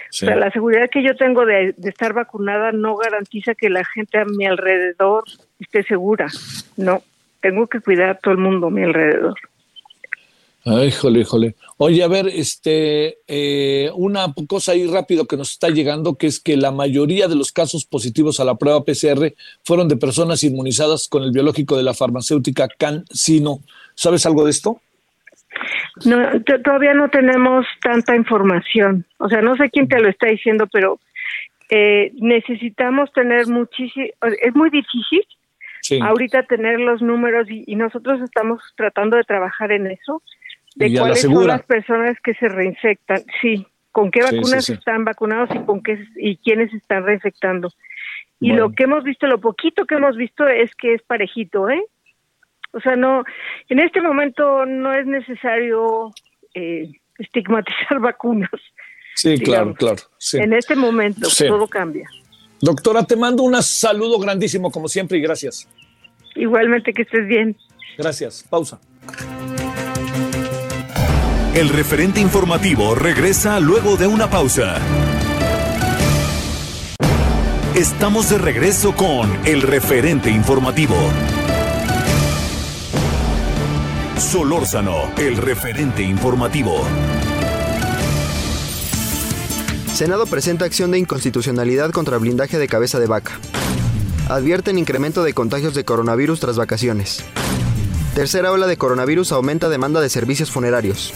[0.10, 3.84] O sea, la seguridad que yo tengo de, de, estar vacunada no garantiza que la
[3.86, 5.24] gente a mi alrededor
[5.60, 6.28] esté segura.
[6.76, 7.02] No,
[7.42, 9.36] tengo que cuidar a todo el mundo a mi alrededor.
[10.70, 11.56] Ay, híjole, híjole.
[11.78, 16.42] Oye, a ver, este, eh, una cosa ahí rápido que nos está llegando, que es
[16.42, 21.08] que la mayoría de los casos positivos a la prueba PCR fueron de personas inmunizadas
[21.08, 23.62] con el biológico de la farmacéutica CanSino.
[23.96, 24.82] ¿Sabes algo de esto?
[26.06, 29.06] No, todavía no tenemos tanta información.
[29.18, 31.00] O sea, no sé quién te lo está diciendo, pero
[31.70, 34.08] eh, necesitamos tener muchísimo.
[34.42, 35.26] Es muy difícil
[36.02, 40.22] ahorita tener los números y, nosotros estamos tratando de trabajar en eso,
[40.76, 43.24] de cuáles son las personas que se reinfectan.
[43.42, 47.70] Sí, con qué vacunas están vacunados y con qué y quiénes están reinfectando.
[48.40, 51.84] Y lo que hemos visto, lo poquito que hemos visto es que es parejito, ¿eh?
[52.78, 53.24] O sea, no,
[53.70, 56.14] en este momento no es necesario
[56.54, 58.52] eh, estigmatizar vacunas.
[59.16, 59.98] Sí, claro, claro.
[60.34, 62.08] En este momento todo cambia.
[62.62, 65.68] Doctora, te mando un saludo grandísimo como siempre y gracias.
[66.36, 67.58] Igualmente que estés bien.
[67.98, 68.46] Gracias.
[68.48, 68.80] Pausa.
[71.56, 74.80] El referente informativo regresa luego de una pausa.
[77.76, 80.96] Estamos de regreso con el referente informativo.
[84.20, 86.82] Solórzano, el referente informativo.
[89.94, 93.40] Senado presenta acción de inconstitucionalidad contra blindaje de cabeza de vaca.
[94.28, 97.24] Advierten incremento de contagios de coronavirus tras vacaciones.
[98.16, 101.14] Tercera ola de coronavirus aumenta demanda de servicios funerarios.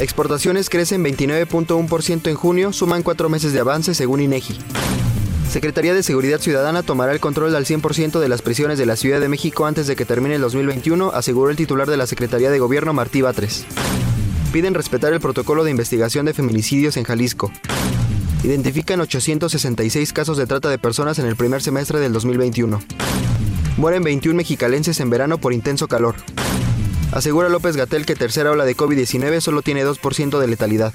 [0.00, 4.58] Exportaciones crecen 29.1% en junio, suman cuatro meses de avance según INEGI.
[5.50, 9.18] Secretaría de Seguridad Ciudadana tomará el control al 100% de las prisiones de la Ciudad
[9.18, 12.60] de México antes de que termine el 2021, aseguró el titular de la Secretaría de
[12.60, 13.64] Gobierno Martí Batres.
[14.52, 17.50] Piden respetar el protocolo de investigación de feminicidios en Jalisco.
[18.44, 22.80] Identifican 866 casos de trata de personas en el primer semestre del 2021.
[23.76, 26.14] Mueren 21 mexicalenses en verano por intenso calor.
[27.10, 30.94] Asegura López Gatel que tercera ola de COVID-19 solo tiene 2% de letalidad.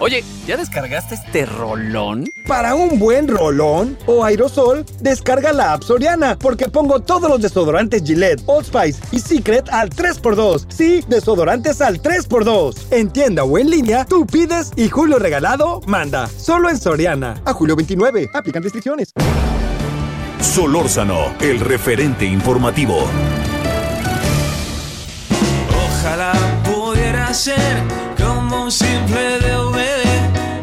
[0.00, 2.30] Oye, ¿ya descargaste este rolón?
[2.46, 8.04] Para un buen rolón o aerosol, descarga la app Soriana, porque pongo todos los desodorantes
[8.04, 10.66] Gillette, Old Spice y Secret al 3x2.
[10.68, 12.92] Sí, desodorantes al 3x2.
[12.92, 16.28] En tienda o en línea, tú pides y Julio Regalado manda.
[16.28, 17.42] Solo en Soriana.
[17.44, 18.30] A julio 29.
[18.34, 19.12] Aplican restricciones.
[20.40, 23.04] Solórzano, el referente informativo.
[25.90, 26.32] Ojalá
[26.64, 28.07] pudiera ser
[28.48, 30.04] como un simple DVD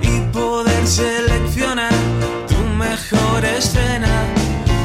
[0.01, 1.93] y poder seleccionar
[2.47, 4.07] tu mejor escena.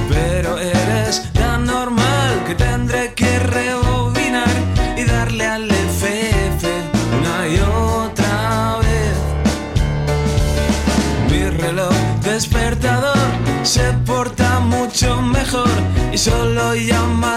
[0.09, 4.55] Pero eres tan normal que tendré que rebobinar
[4.99, 6.63] y darle al FF
[7.19, 9.17] una y otra vez.
[11.31, 13.17] Mi reloj despertador
[13.63, 15.71] se porta mucho mejor
[16.13, 17.30] y solo llama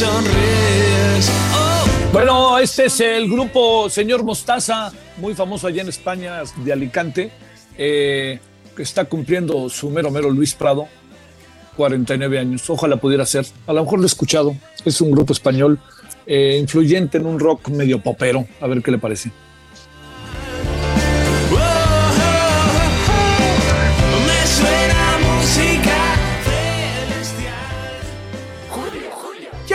[0.00, 1.84] oh.
[2.12, 7.30] Bueno, este es el grupo Señor Mostaza, muy famoso allá en España, de Alicante,
[7.76, 8.38] eh,
[8.74, 10.88] que está cumpliendo su mero mero Luis Prado,
[11.76, 12.68] 49 años.
[12.70, 13.44] Ojalá pudiera ser.
[13.66, 14.56] A lo mejor lo he escuchado.
[14.84, 15.78] Es un grupo español
[16.26, 18.46] eh, influyente en un rock medio popero.
[18.60, 19.30] A ver qué le parece.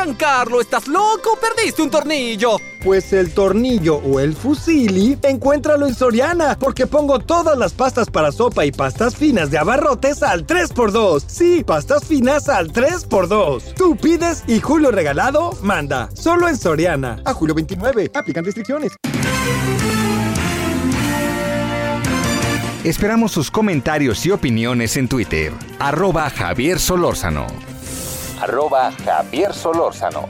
[0.07, 1.37] Giancarlo, ¿estás loco?
[1.41, 2.55] Perdiste un tornillo.
[2.81, 8.31] Pues el tornillo o el fusili, encuéntralo en Soriana, porque pongo todas las pastas para
[8.31, 11.25] sopa y pastas finas de abarrotes al 3x2.
[11.27, 13.73] Sí, pastas finas al 3x2.
[13.73, 16.09] Tú pides y Julio Regalado manda.
[16.13, 17.21] Solo en Soriana.
[17.25, 18.11] A julio 29.
[18.13, 18.93] Aplican restricciones.
[22.85, 25.51] Esperamos sus comentarios y opiniones en Twitter.
[25.79, 27.66] Arroba Javier Solórzano
[28.39, 30.27] arroba Javier Solórzano.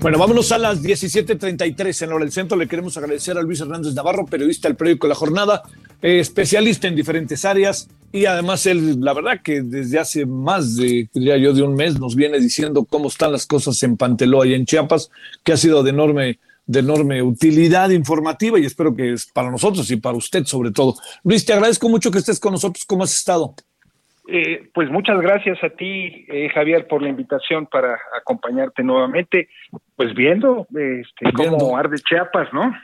[0.00, 2.56] Bueno, vámonos a las 17:33 en hora del centro.
[2.56, 5.62] Le queremos agradecer a Luis Hernández Navarro, periodista del periódico La Jornada,
[6.00, 11.08] eh, especialista en diferentes áreas y además él, la verdad que desde hace más de,
[11.12, 14.54] diría yo, de un mes nos viene diciendo cómo están las cosas en Panteló y
[14.54, 15.10] en Chiapas,
[15.42, 19.90] que ha sido de enorme de enorme utilidad informativa y espero que es para nosotros
[19.90, 20.96] y para usted sobre todo.
[21.24, 22.84] Luis, te agradezco mucho que estés con nosotros.
[22.84, 23.54] ¿Cómo has estado?
[24.28, 29.48] Eh, pues muchas gracias a ti, eh, Javier, por la invitación para acompañarte nuevamente.
[29.94, 32.74] Pues viendo, este, cómo arde Chiapas, ¿no?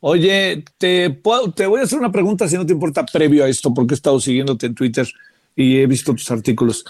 [0.00, 3.48] Oye, te, puedo, te voy a hacer una pregunta, si no te importa, previo a
[3.48, 5.06] esto, porque he estado siguiéndote en Twitter
[5.54, 6.84] y he visto tus artículos.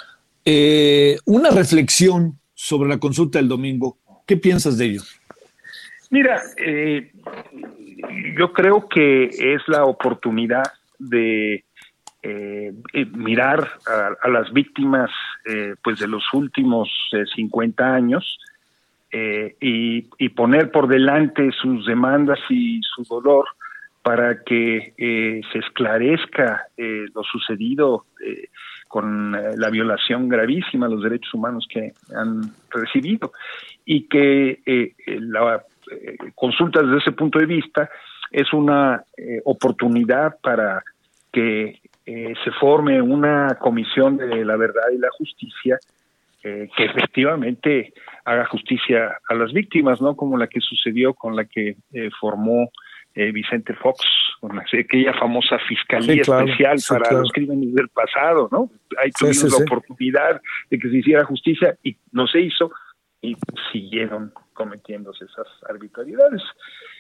[0.45, 3.99] eh, una reflexión sobre la consulta del domingo.
[4.27, 5.03] ¿Qué piensas de ello?
[6.11, 7.12] Mira, eh,
[8.37, 10.64] yo creo que es la oportunidad
[10.99, 11.64] de
[12.23, 12.73] eh,
[13.12, 13.68] mirar
[14.23, 15.11] a, las víctimas
[15.83, 16.90] pues de los últimos
[17.35, 18.38] 50 años
[19.12, 23.47] y, y, poner por delante sus demandas y su dolor
[24.03, 24.92] para que
[25.51, 28.05] se esclarezca lo sucedido
[28.88, 33.33] con eh, la violación gravísima de los derechos humanos que han recibido
[33.85, 35.61] y que eh, la eh,
[36.35, 37.90] consulta desde ese punto de vista
[38.31, 39.03] es una
[39.44, 40.83] oportunidad para
[41.33, 45.79] que se forme una comisión de la verdad y la justicia
[46.42, 47.92] que efectivamente
[48.24, 50.14] haga justicia a las víctimas, ¿no?
[50.14, 51.77] Como la que sucedió con la que
[52.20, 52.70] formó
[53.18, 54.05] eh, Vicente Fox,
[54.38, 58.70] con aquella famosa fiscalía especial para los crímenes del pasado, ¿no?
[59.03, 62.70] Ahí tuvimos la oportunidad de que se hiciera justicia y no se hizo
[63.20, 63.37] y
[63.72, 66.42] siguieron cometiéndose esas arbitrariedades.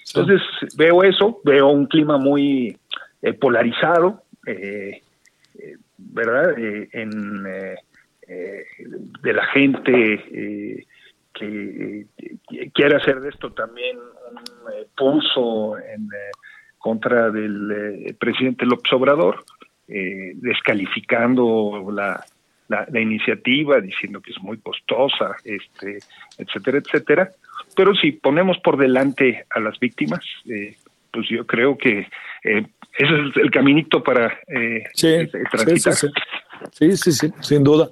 [0.06, 0.40] Entonces
[0.76, 2.78] veo eso, veo un clima muy
[3.20, 5.02] eh, polarizado, eh,
[5.98, 6.54] ¿verdad?
[6.56, 7.42] en
[9.22, 10.86] de la gente
[11.32, 12.06] que
[12.72, 16.30] quiere hacer de esto también un eh, pulso en eh,
[16.78, 19.44] contra del eh, presidente López Obrador,
[19.86, 22.22] descalificando la,
[22.68, 25.98] la, iniciativa, diciendo que es muy costosa, este,
[26.38, 27.30] etcétera, etcétera.
[27.74, 30.24] Pero si ponemos por delante a las víctimas,
[31.10, 32.06] pues yo creo que
[32.42, 32.60] ese
[32.98, 34.38] es el caminito para
[34.94, 35.94] sí, transitar.
[36.72, 37.88] sí, sí, sí, sin duda.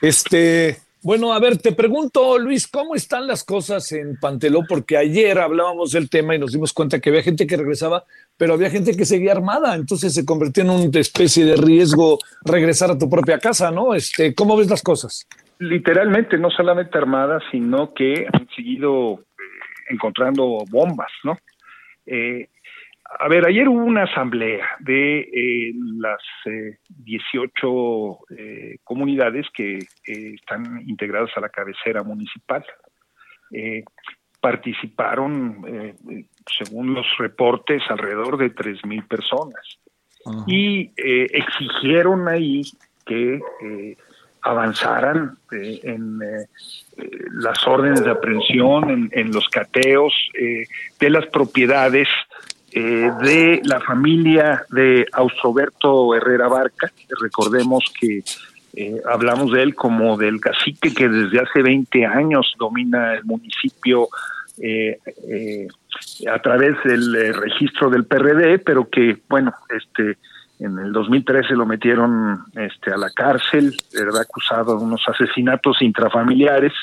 [0.00, 4.64] Este, bueno, a ver, te pregunto, Luis, ¿cómo están las cosas en Panteló?
[4.68, 8.04] Porque ayer hablábamos del tema y nos dimos cuenta que había gente que regresaba,
[8.36, 12.90] pero había gente que seguía armada, entonces se convirtió en una especie de riesgo regresar
[12.90, 13.94] a tu propia casa, ¿no?
[13.94, 15.26] Este, ¿Cómo ves las cosas?
[15.58, 21.38] Literalmente, no solamente armadas, sino que han seguido eh, encontrando bombas, ¿no?
[22.06, 22.48] Eh,
[23.18, 26.22] a ver, ayer hubo una asamblea de eh, las
[26.88, 32.64] 18 eh, eh, comunidades que están integradas a la cabecera municipal.
[34.40, 35.96] participaron,
[36.46, 39.78] según los reportes, alrededor de 3.000 personas.
[40.46, 42.62] Y exigieron ahí
[43.04, 43.40] que
[44.42, 46.20] avanzaran en
[47.32, 52.08] las órdenes de aprehensión, en, en los cateos de las propiedades
[52.72, 56.90] eh, de la familia de Austroberto Herrera Barca.
[57.20, 58.22] Recordemos que
[58.74, 64.08] eh, hablamos de él como del cacique que desde hace 20 años domina el municipio
[64.62, 64.98] eh,
[66.30, 70.18] a través del registro del PRD, pero que, bueno, este
[70.60, 76.74] en el 2013 lo metieron este, a la cárcel, era acusado de unos asesinatos intrafamiliares,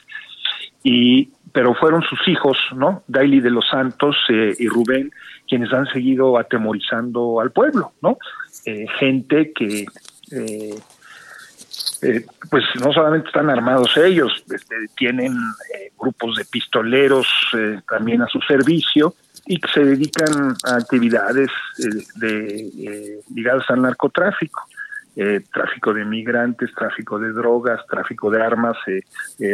[0.84, 3.04] y pero fueron sus hijos, ¿no?
[3.08, 5.12] Daily de los Santos y Rubén,
[5.48, 8.18] quienes han seguido atemorizando al pueblo, ¿no?
[8.66, 9.86] Eh, gente que,
[10.32, 10.80] eh,
[12.02, 15.34] eh, pues no solamente están armados ellos, este, tienen
[15.98, 17.28] grupos de pistoleros
[17.90, 21.50] también a su servicio y que se dedican a actividades
[22.16, 24.64] de, ligadas al narcotráfico.
[25.52, 28.78] Tráfico de migrantes, tráfico de drogas, tráfico de armas,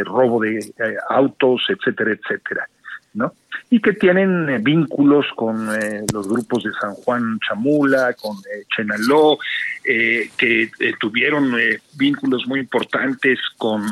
[0.05, 0.73] robo de
[1.09, 2.67] autos, etcétera, etcétera.
[3.13, 3.33] ¿no?
[3.69, 8.63] Y que tienen eh, vínculos con eh, los grupos de San Juan Chamula, con eh,
[8.75, 9.37] Chenaló,
[9.83, 11.53] que tuvieron
[11.97, 13.83] vínculos muy importantes con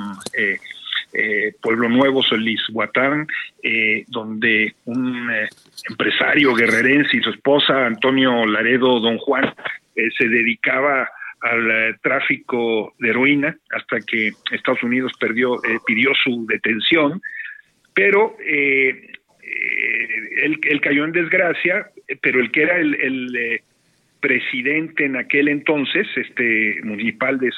[1.61, 3.27] Pueblo Nuevo, Solís Huatán,
[4.07, 5.29] donde un
[5.89, 9.53] empresario guerrerense y su esposa, Antonio Laredo Don Juan,
[9.93, 11.09] se dedicaba
[11.41, 17.21] al tráfico de heroína hasta que Estados Unidos perdió, pidió su detención
[17.93, 19.11] pero eh,
[19.43, 21.89] eh, él, cayó en desgracia,
[22.21, 23.63] pero el que era el, eh,
[24.19, 27.51] presidente en aquel entonces, este municipal de,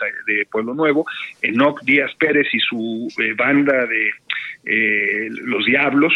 [0.50, 1.06] Pueblo Nuevo,
[1.41, 6.13] Enoc Díaz Pérez y su banda de los Diablos,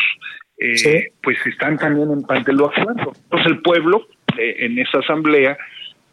[1.21, 5.57] pues están también en Panteló Entonces el pueblo en esa asamblea,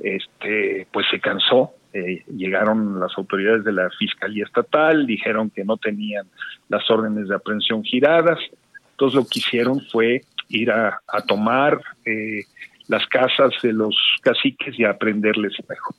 [0.01, 5.77] este, pues se cansó eh, llegaron las autoridades de la Fiscalía Estatal, dijeron que no
[5.77, 6.27] tenían
[6.69, 8.41] las órdenes de aprehensión giradas,
[8.91, 10.99] entonces lo que hicieron fue ir a,
[11.29, 12.43] tomar eh,
[12.89, 15.95] las casas de los caciques y a prenderles mejor.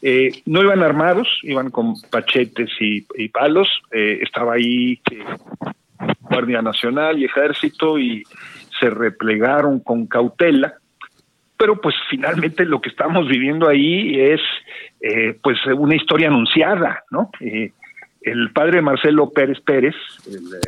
[0.00, 3.00] Eh, no iban armados, iban con pachetes y,
[3.30, 5.00] palos, estaba ahí
[6.20, 8.22] Guardia Nacional y Ejército y
[8.78, 10.74] se replegaron con cautela,
[11.62, 14.40] pero pues finalmente lo que estamos viviendo ahí es
[15.00, 17.30] eh, pues una historia anunciada, ¿no?
[17.38, 17.70] Eh,
[18.20, 19.94] el padre Marcelo Pérez Pérez,
[20.26, 20.60] el eh,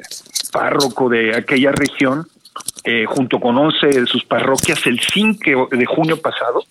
[0.52, 2.28] párroco de aquella región,
[2.84, 6.62] eh, junto con 11 de sus parroquias, el 5 de junio pasado,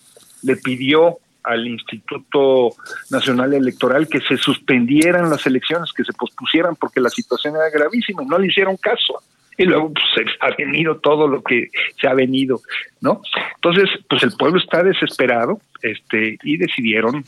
[0.42, 2.70] le pidió al Instituto
[3.10, 8.22] Nacional Electoral que se suspendieran las elecciones, que se pospusieran porque la situación era gravísima
[8.26, 9.22] no le hicieron caso.
[9.56, 12.60] Y luego pues, ha venido todo lo que se ha venido,
[13.00, 13.20] ¿no?
[13.56, 17.24] Entonces, pues el pueblo está desesperado este, y decidieron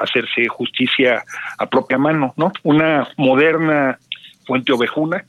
[0.00, 1.22] hacerse justicia
[1.58, 2.52] a propia mano, ¿no?
[2.62, 3.98] Una moderna
[4.46, 5.24] fuente ovejuna,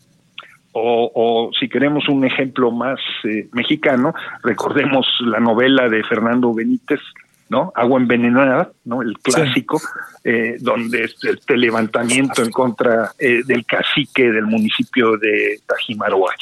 [0.71, 4.13] o, o, si queremos un ejemplo más eh, mexicano,
[4.43, 7.01] recordemos la novela de Fernando Benítez,
[7.49, 7.71] ¿no?
[7.75, 9.01] Agua envenenada, ¿no?
[9.01, 9.81] El clásico,
[10.23, 16.35] eh, donde este, este, levantamiento en contra eh, del cacique del municipio de Tajimaroa.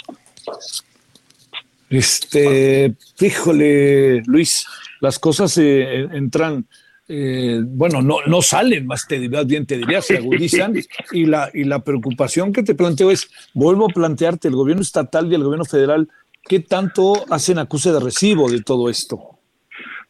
[1.90, 4.68] Este, híjole, Luis,
[5.00, 6.68] las cosas eh, entran,
[7.08, 10.74] bueno, no, no salen, más, te, más bien te diría, se agudizan,
[11.14, 15.32] y la, y la preocupación que te planteo es, vuelvo a plantearte, el gobierno estatal
[15.32, 16.10] y el gobierno federal,
[16.44, 19.37] ¿qué tanto hacen acuse de recibo de todo esto?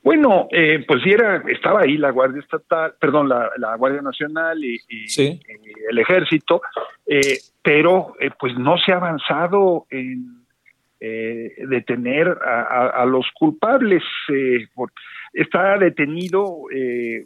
[0.07, 4.79] Bueno, eh, pues sí era, estaba ahí la Guardia Estatal, perdón, la, Guardia Nacional y,
[5.19, 6.61] el Ejército,
[7.05, 10.45] eh, pero eh, pues no se ha avanzado en
[10.97, 14.01] detener a, los culpables.
[15.33, 16.45] está detenido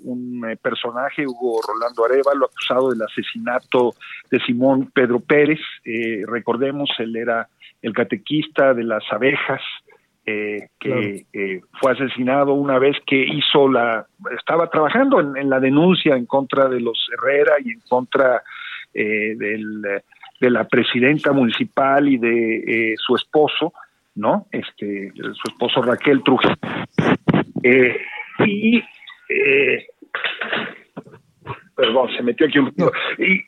[0.03, 3.93] un personaje, Hugo Rolando Arevalo, acusado del asesinato
[4.31, 5.59] de Simón Pedro Pérez.
[6.25, 7.47] recordemos, él era
[7.83, 9.61] el catequista de las abejas
[10.23, 14.05] eh, que eh, fue asesinado una vez que hizo la,
[14.37, 18.43] estaba trabajando en, la denuncia en contra de los Herrera y en contra
[18.93, 23.73] eh, del, de la presidenta municipal y de su esposo,
[24.13, 24.45] ¿no?
[24.51, 26.55] Este, su esposo Raquel Trujillo.
[28.45, 28.83] y
[31.75, 32.71] perdón, se metió aquí un
[33.17, 33.43] y,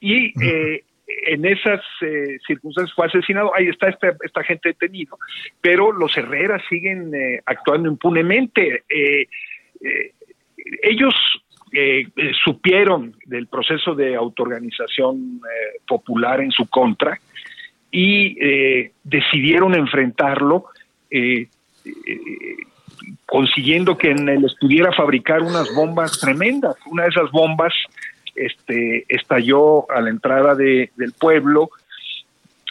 [0.00, 0.82] y, y
[1.26, 5.18] en esas eh, circunstancias fue asesinado, ahí está esta, esta gente detenido,
[5.60, 8.84] pero los Herreras siguen eh, actuando impunemente.
[8.88, 9.26] Eh,
[10.82, 11.14] ellos
[12.44, 15.40] supieron del proceso de autoorganización
[15.86, 17.18] popular en su contra
[17.92, 18.36] y
[19.04, 20.66] decidieron enfrentarlo
[23.24, 26.74] consiguiendo que en él estuviera fabricar unas bombas tremendas.
[26.86, 27.72] Una de esas bombas
[28.46, 31.70] este, estalló a la entrada de, del pueblo,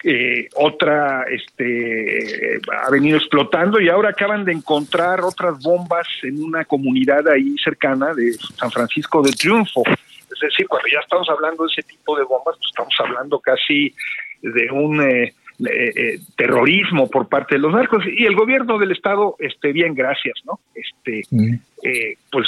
[0.04, 6.64] eh, otra este, ha venido explotando y ahora acaban de encontrar otras bombas en una
[6.64, 9.84] comunidad ahí cercana de San Francisco de Triunfo.
[9.86, 13.94] Es decir, cuando ya estamos hablando de ese tipo de bombas, pues estamos hablando casi
[14.42, 15.34] de un eh,
[15.66, 19.94] eh, eh, terrorismo por parte de los narcos y el gobierno del estado este bien
[19.94, 21.54] gracias no este mm.
[21.84, 22.48] eh, pues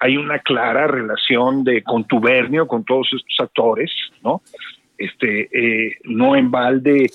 [0.00, 3.90] hay una clara relación de contubernio con todos estos actores
[4.24, 4.40] no
[4.96, 7.10] este no en balde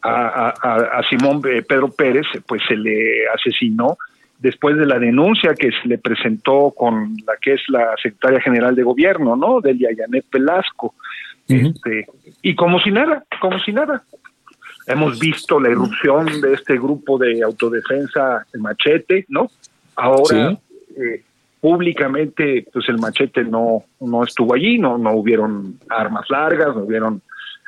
[0.00, 3.98] a, a, Simón Pedro Pérez pues se le asesinó
[4.38, 8.74] después de la denuncia que se le presentó con la que es la secretaria general
[8.74, 9.60] de gobierno, ¿no?
[9.60, 10.94] Delia Yanet Velasco.
[11.48, 12.06] Este,
[12.42, 14.02] y como si nada, como si nada.
[14.86, 19.50] Hemos visto la irrupción de este grupo de autodefensa, el machete, ¿no?
[19.96, 20.58] Ahora,
[20.96, 21.22] eh,
[21.60, 27.20] públicamente, pues el machete no, no estuvo allí, no, no hubieron armas largas, no hubieron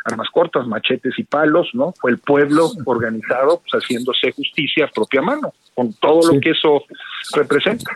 [0.05, 1.93] armas cortas, machetes y palos, ¿no?
[2.01, 6.85] Fue el pueblo organizado, pues haciéndose justicia a propia mano, con todo lo que eso
[7.35, 7.93] representa.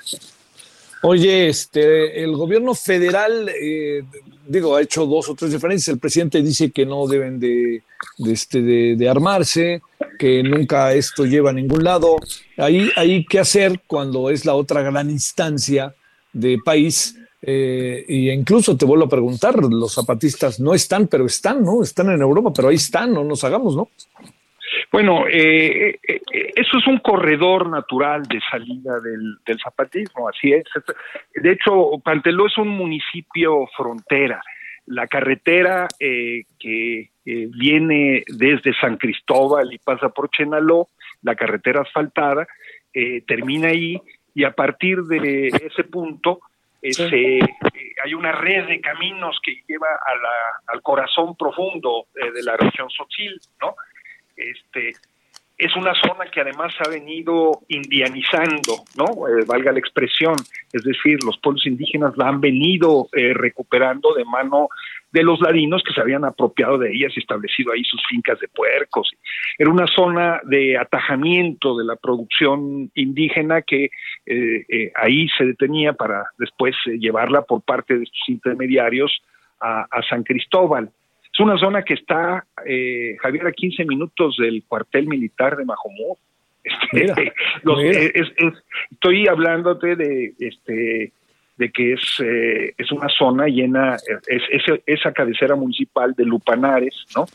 [1.07, 4.05] Oye, este, el gobierno federal, eh,
[4.49, 5.93] digo, ha hecho dos o tres diferencias.
[5.93, 7.83] El presidente dice que no deben de,
[8.27, 9.83] este, de, armarse,
[10.19, 12.17] que nunca esto lleva a ningún lado.
[12.57, 15.95] Ahí hay que hacer cuando es la otra gran instancia
[16.33, 17.15] de país.
[17.43, 21.83] Eh, y incluso te vuelvo a preguntar, los zapatistas no están, pero están, ¿no?
[21.83, 23.91] Están en Europa, pero ahí están, no nos hagamos, ¿no?
[24.95, 26.21] Bueno, eh, eh,
[26.55, 30.63] eso es un corredor natural de salida del, zapatismo, así es.
[31.35, 34.41] De hecho, Panteló es un municipio frontera.
[34.87, 40.91] La carretera eh, que viene desde San Cristóbal y pasa por Chenaló,
[41.23, 42.47] la carretera asfaltada,
[43.27, 44.01] termina ahí
[44.33, 46.39] y a partir de ese punto
[46.85, 49.89] hay una red de caminos que lleva
[50.69, 53.75] al corazón profundo de la región Sotil, ¿no?
[54.37, 54.95] Este,
[55.57, 59.29] es una zona que además ha venido indianizando, ¿no?
[59.29, 60.35] Eh, valga la expresión,
[60.73, 64.69] es decir, los pueblos indígenas la han venido eh, recuperando de mano
[65.13, 68.49] de los ladinos que se habían apropiado de ellas y establecido ahí sus fincas de
[68.49, 69.13] puercos.
[69.57, 73.91] Era una zona de atajamiento de la producción indígena que
[74.27, 79.23] eh, ahí se detenía para después llevarla por parte de estos intermediarios
[79.61, 80.91] a San Cristóbal.
[81.35, 86.17] Es una zona que está, eh, Javier, a 15 minutos del cuartel militar de Majomó.
[86.93, 87.33] Este,
[88.91, 91.13] estoy hablándote de este
[91.57, 94.43] de que es, eh, es una zona llena, es,
[94.87, 97.27] esa cabecera municipal de Lupanares, ¿no?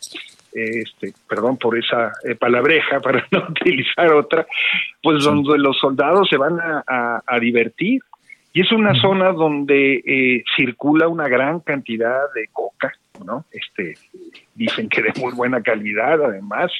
[0.51, 4.47] Este, perdón por esa eh, palabreja para no utilizar otra,
[5.01, 8.01] pues donde los soldados se van a, a, divertir.
[8.51, 12.91] Y es una zona donde eh, circula una gran cantidad de coca,
[13.23, 13.45] ¿no?
[13.51, 13.97] Este,
[14.55, 16.71] dicen que de muy buena calidad, además,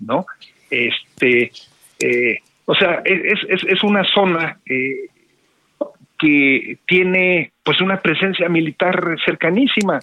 [0.00, 0.26] ¿no?
[0.70, 1.52] Este,
[1.98, 5.08] eh, o sea, es, es, es una zona eh,
[6.18, 10.00] que tiene pues una presencia militar cercanísima.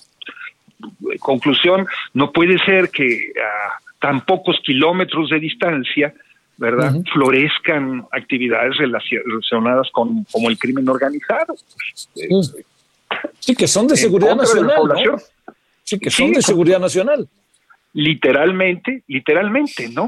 [1.19, 6.13] Conclusión, no puede ser que a tan pocos kilómetros de distancia,
[6.57, 6.93] ¿verdad?
[7.13, 11.55] Florezcan actividades relacionadas con como el crimen organizado.
[13.39, 14.75] Sí, que son de seguridad nacional.
[15.89, 17.27] Sí, que son de seguridad nacional.
[17.93, 20.07] Literalmente, literalmente, ¿no?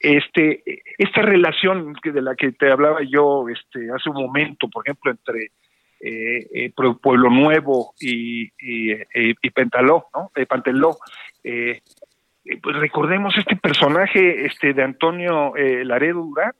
[0.00, 0.64] Este,
[0.98, 5.12] esta relación que de la que te hablaba yo este, hace un momento, por ejemplo,
[5.12, 5.52] entre
[6.00, 10.32] eh, eh Pueblo Nuevo y, y, eh, y Pentaló, ¿no?
[10.48, 10.98] Panteló.
[11.44, 11.80] Eh,
[12.60, 15.52] pues recordemos este personaje este, de Antonio
[15.84, 16.50] Laredo Durán,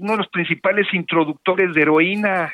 [0.00, 2.52] uno de los principales introductores de heroína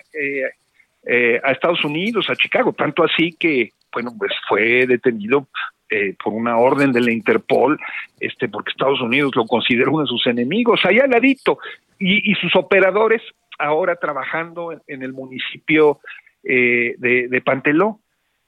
[1.42, 5.49] a Estados Unidos, a Chicago, tanto así que bueno, pues fue detenido
[5.88, 7.78] eh, por una orden de la Interpol,
[8.20, 11.59] este, porque Estados Unidos lo considera uno de sus enemigos, allá al ladito,
[11.99, 13.20] y, sus operadores
[13.59, 16.01] ahora trabajando en, el municipio
[16.45, 18.01] eh, de, Panteló,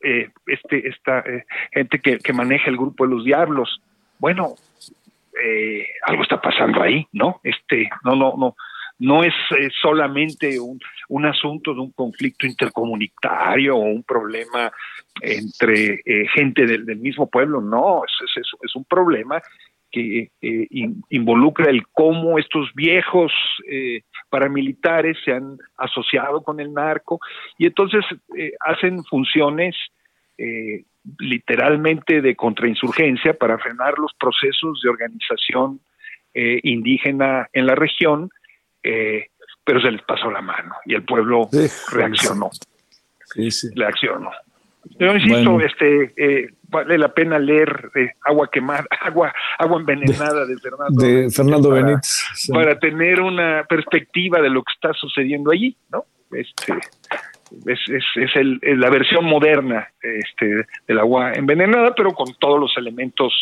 [0.02, 1.22] eh, este, esta
[1.72, 3.82] gente que, que, maneja el grupo de los diablos.
[4.18, 4.54] Bueno,
[6.06, 7.40] algo está pasando ahí, ¿no?
[7.42, 8.56] Este, no, no, no,
[9.02, 9.34] no es
[9.80, 10.78] solamente un,
[11.08, 14.70] un, asunto de un conflicto intercomunitario o un problema
[15.20, 19.42] entre eh, gente del, mismo pueblo, no, es, es, es un problema
[19.90, 20.68] que eh,
[21.10, 23.32] involucra el cómo estos viejos
[23.68, 27.18] eh, paramilitares se han asociado con el narco
[27.58, 28.04] y entonces
[28.60, 29.74] hacen funciones
[31.18, 35.80] literalmente de contrainsurgencia para frenar los procesos de organización
[36.34, 38.30] indígena en la región
[38.82, 39.28] eh,
[39.64, 41.48] pero se les pasó la mano y el pueblo
[41.92, 42.50] reaccionó.
[43.34, 43.68] Sí, sí.
[43.74, 44.30] Reaccionó.
[44.98, 50.56] Yo insisto, este, eh, vale la pena leer eh, Agua quemada, agua, agua envenenada de,
[50.58, 56.04] Fernando, de Fernando Benítez, para, tener una perspectiva de lo que está sucediendo allí, ¿no?
[56.32, 56.72] Este,
[57.66, 62.76] es, es, es el, la versión moderna este, del agua envenenada, pero con todos los
[62.76, 63.34] elementos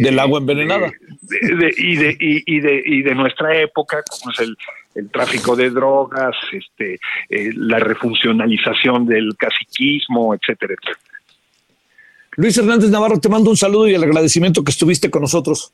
[0.00, 0.92] del agua envenenada.
[1.42, 4.56] y, de, y, de, y de nuestra época, como es el,
[4.94, 11.18] el tráfico de drogas, este, eh, la refuncionalización del caciquismo, etcétera, etcétera.
[12.36, 15.72] Luis Hernández Navarro, te mando un saludo y el agradecimiento que estuviste con nosotros.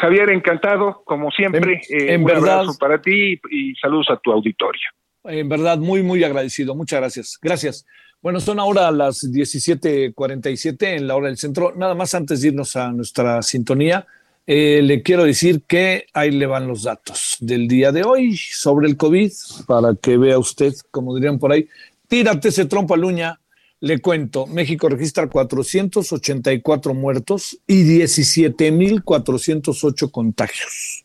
[0.00, 1.82] Javier, encantado, como siempre.
[1.88, 4.88] En, eh, un abrazo para ti y saludos a tu auditorio.
[5.24, 6.74] En verdad, muy, muy agradecido.
[6.74, 7.38] Muchas gracias.
[7.42, 7.86] Gracias.
[8.22, 11.74] Bueno, son ahora las 17:47 en la hora del centro.
[11.76, 14.06] Nada más antes de irnos a nuestra sintonía,
[14.46, 18.86] eh, le quiero decir que ahí le van los datos del día de hoy sobre
[18.86, 19.32] el COVID,
[19.66, 21.66] para que vea usted, como dirían por ahí,
[22.06, 23.40] tírate ese trompo a luña.
[23.80, 31.04] Le cuento, México registra 484 muertos y 17.408 contagios.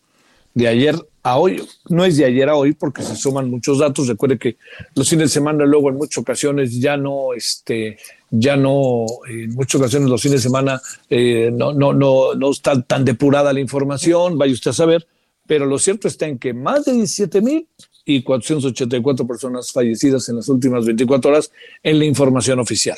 [0.54, 0.96] De ayer
[1.36, 4.08] hoy, no es de ayer a hoy porque se suman muchos datos.
[4.08, 4.58] Recuerde que
[4.96, 7.98] los fines de semana luego en muchas ocasiones ya no, este,
[8.30, 12.82] ya no, en muchas ocasiones los fines de semana eh, no, no, no, no está
[12.82, 15.06] tan depurada la información, vaya usted a saber,
[15.46, 17.68] pero lo cierto está en que más de 17 mil
[18.06, 21.52] y 484 personas fallecidas en las últimas 24 horas
[21.84, 22.98] en la información oficial.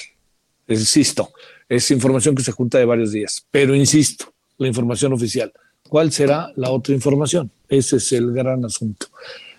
[0.68, 1.32] Insisto,
[1.68, 5.52] es información que se junta de varios días, pero insisto, la información oficial.
[5.88, 7.50] ¿Cuál será la otra información?
[7.70, 9.08] Ese es el gran asunto.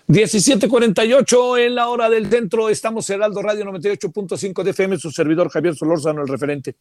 [0.07, 2.67] 17:48 en la hora del centro.
[2.67, 6.75] Estamos en Heraldo Radio 98.5 de FM, su servidor Javier Solórzano, el referente.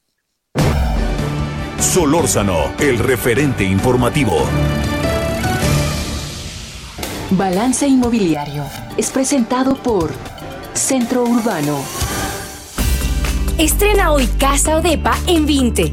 [1.79, 4.37] Solórzano, el referente informativo.
[7.31, 8.65] Balance Inmobiliario
[8.97, 10.11] es presentado por
[10.75, 11.79] Centro Urbano.
[13.59, 15.93] Estrena hoy Casa Odepa en 20.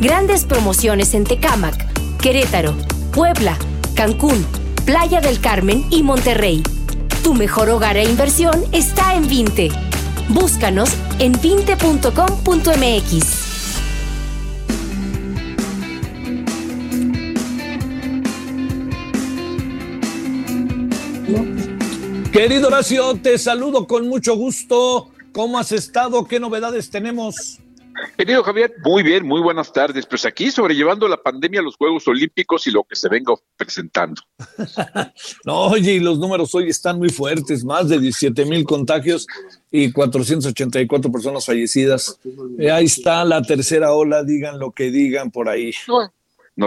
[0.00, 1.74] Grandes promociones en Tecámac,
[2.18, 2.74] Querétaro,
[3.12, 3.56] Puebla,
[3.94, 4.44] Cancún,
[4.84, 6.62] Playa del Carmen y Monterrey.
[7.22, 9.70] Tu mejor hogar e inversión está en Vinte.
[10.28, 12.04] Búscanos en vinte.com.mx.
[22.30, 25.08] Querido Horacio, te saludo con mucho gusto.
[25.32, 26.26] ¿Cómo has estado?
[26.26, 27.58] ¿Qué novedades tenemos?
[28.16, 30.06] Querido Javier, muy bien, muy buenas tardes.
[30.06, 34.22] Pues aquí sobrellevando la pandemia, los Juegos Olímpicos y lo que se venga presentando.
[35.44, 39.26] no, oye, y los números hoy están muy fuertes, más de 17 mil contagios
[39.70, 42.18] y 484 personas fallecidas.
[42.58, 46.12] Eh, ahí está la tercera ola, digan lo que digan por ahí no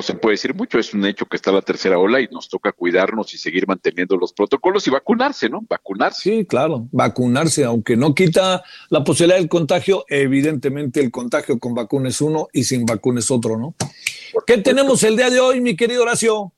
[0.01, 2.73] se puede decir mucho, es un hecho que está la tercera ola y nos toca
[2.73, 5.61] cuidarnos y seguir manteniendo los protocolos y vacunarse, ¿no?
[5.67, 6.21] Vacunarse.
[6.21, 12.15] Sí, claro, vacunarse, aunque no quita la posibilidad del contagio, evidentemente el contagio con vacunas
[12.15, 13.75] es uno y sin vacunas es otro, ¿no?
[14.45, 16.53] ¿Qué tenemos el día de hoy, mi querido Horacio?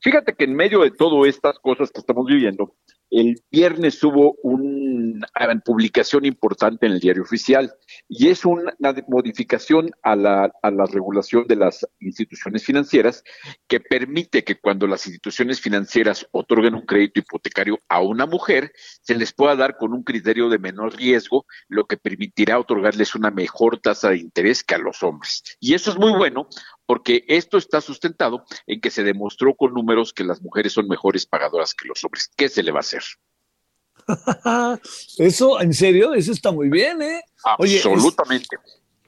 [0.00, 2.74] Fíjate que en medio de todas estas cosas que estamos viviendo,
[3.12, 5.28] el viernes hubo una
[5.64, 7.74] publicación importante en el diario oficial
[8.08, 8.74] y es una
[9.06, 13.22] modificación a la, a la regulación de las instituciones financieras
[13.68, 19.14] que permite que cuando las instituciones financieras otorguen un crédito hipotecario a una mujer, se
[19.14, 23.78] les pueda dar con un criterio de menor riesgo, lo que permitirá otorgarles una mejor
[23.78, 25.42] tasa de interés que a los hombres.
[25.60, 26.48] Y eso es muy bueno
[26.92, 31.24] porque esto está sustentado en que se demostró con números que las mujeres son mejores
[31.24, 32.30] pagadoras que los hombres.
[32.36, 33.02] ¿Qué se le va a hacer?
[35.16, 37.22] Eso, en serio, eso está muy bien, ¿eh?
[37.44, 38.58] Absolutamente.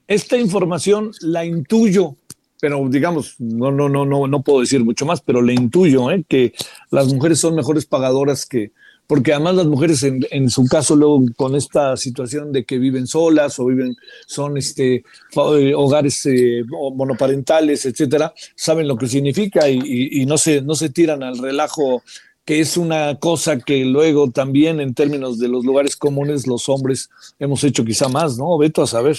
[0.06, 2.16] esta información la intuyo,
[2.58, 6.24] pero digamos, no, no, no, no, no puedo decir mucho más, pero le intuyo, ¿eh?
[6.26, 6.54] Que
[6.90, 8.72] las mujeres son mejores pagadoras que,
[9.06, 13.06] porque además las mujeres en, en, su caso luego con esta situación de que viven
[13.06, 13.94] solas o viven
[14.26, 16.62] son este eh, hogares eh,
[16.94, 21.38] monoparentales etcétera saben lo que significa y, y, y, no se no se tiran al
[21.38, 22.02] relajo
[22.44, 27.10] que es una cosa que luego también en términos de los lugares comunes los hombres
[27.38, 29.16] hemos hecho quizá más no Beto a saber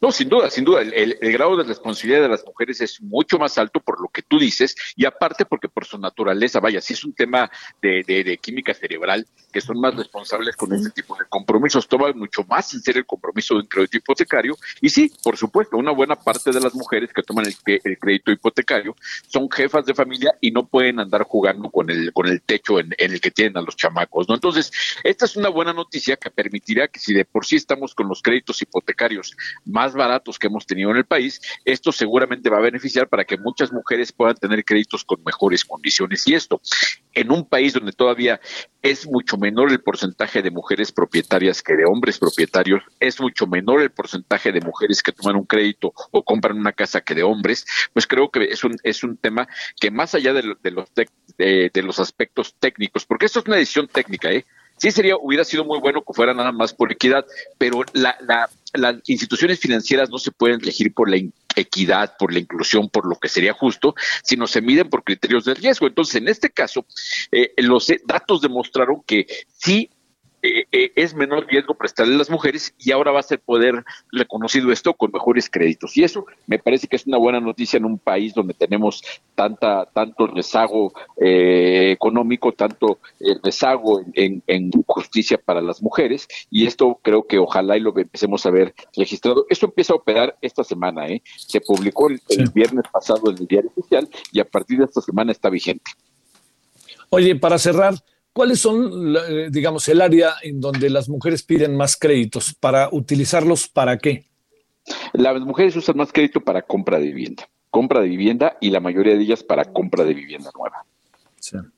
[0.00, 0.80] no, sin duda, sin duda.
[0.80, 4.38] El, grado de responsabilidad de las mujeres es mucho más alto por lo que tú
[4.38, 7.50] dices y aparte porque por su naturaleza, vaya, si es un tema
[7.82, 12.44] de, de, química cerebral, que son más responsables con este tipo de compromisos, toman mucho
[12.44, 14.56] más en serio el compromiso de un crédito hipotecario.
[14.80, 18.32] Y sí, por supuesto, una buena parte de las mujeres que toman el, el crédito
[18.32, 18.96] hipotecario
[19.28, 22.94] son jefas de familia y no pueden andar jugando con el, con el techo en,
[22.96, 24.34] en el que tienen a los chamacos, ¿no?
[24.34, 24.72] Entonces,
[25.04, 28.22] esta es una buena noticia que permitirá que si de por sí estamos con los
[28.22, 29.36] créditos hipotecarios
[29.66, 33.36] más baratos que hemos tenido en el país, esto seguramente va a beneficiar para que
[33.38, 36.26] muchas mujeres puedan tener créditos con mejores condiciones.
[36.26, 36.60] Y esto,
[37.14, 38.40] en un país donde todavía
[38.82, 43.82] es mucho menor el porcentaje de mujeres propietarias que de hombres propietarios, es mucho menor
[43.82, 47.66] el porcentaje de mujeres que toman un crédito o compran una casa que de hombres,
[47.92, 51.98] pues creo que es un, es un tema que más allá de, los, de, los
[51.98, 54.44] aspectos técnicos, porque esto es una decisión técnica, ¿eh?
[54.80, 57.26] sí sería, hubiera sido muy bueno que fuera nada más por equidad,
[57.58, 58.16] pero la,
[58.74, 61.18] las instituciones financieras no se pueden elegir por la
[61.56, 65.54] equidad, por la inclusión, por lo que sería justo, sino se miden por criterios de
[65.54, 65.86] riesgo.
[65.86, 66.86] Entonces, en este caso,
[67.32, 69.90] eh, los datos demostraron que sí
[70.42, 73.84] eh, eh, es menor riesgo prestarle a las mujeres y ahora va a ser poder
[74.10, 75.96] reconocido esto con mejores créditos.
[75.96, 79.02] Y eso me parece que es una buena noticia en un país donde tenemos
[79.34, 82.98] tanta tanto rezago eh, económico, tanto
[83.42, 86.26] rezago en, en, justicia para las mujeres.
[86.50, 89.46] Y esto creo que ojalá y lo empecemos a ver registrado.
[89.50, 91.06] Esto empieza a operar esta semana.
[91.06, 91.22] ¿eh?
[91.36, 95.00] Se publicó el, el viernes pasado en el diario oficial y a partir de esta
[95.00, 95.90] semana está vigente.
[97.10, 97.94] Oye, para cerrar,
[98.32, 102.54] ¿Cuáles son, eh, digamos, el área en donde las mujeres piden más créditos?
[102.54, 104.26] ¿Para utilizarlos para qué?
[105.12, 107.48] Las mujeres usan más crédito para compra de vivienda.
[107.70, 110.84] Compra de vivienda y la mayoría de ellas para compra de vivienda nueva.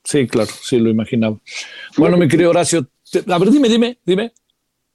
[0.03, 1.39] Sí, claro, sí, lo imaginaba.
[1.97, 2.87] Bueno, mi querido Horacio,
[3.27, 4.33] a ver, dime, dime, dime.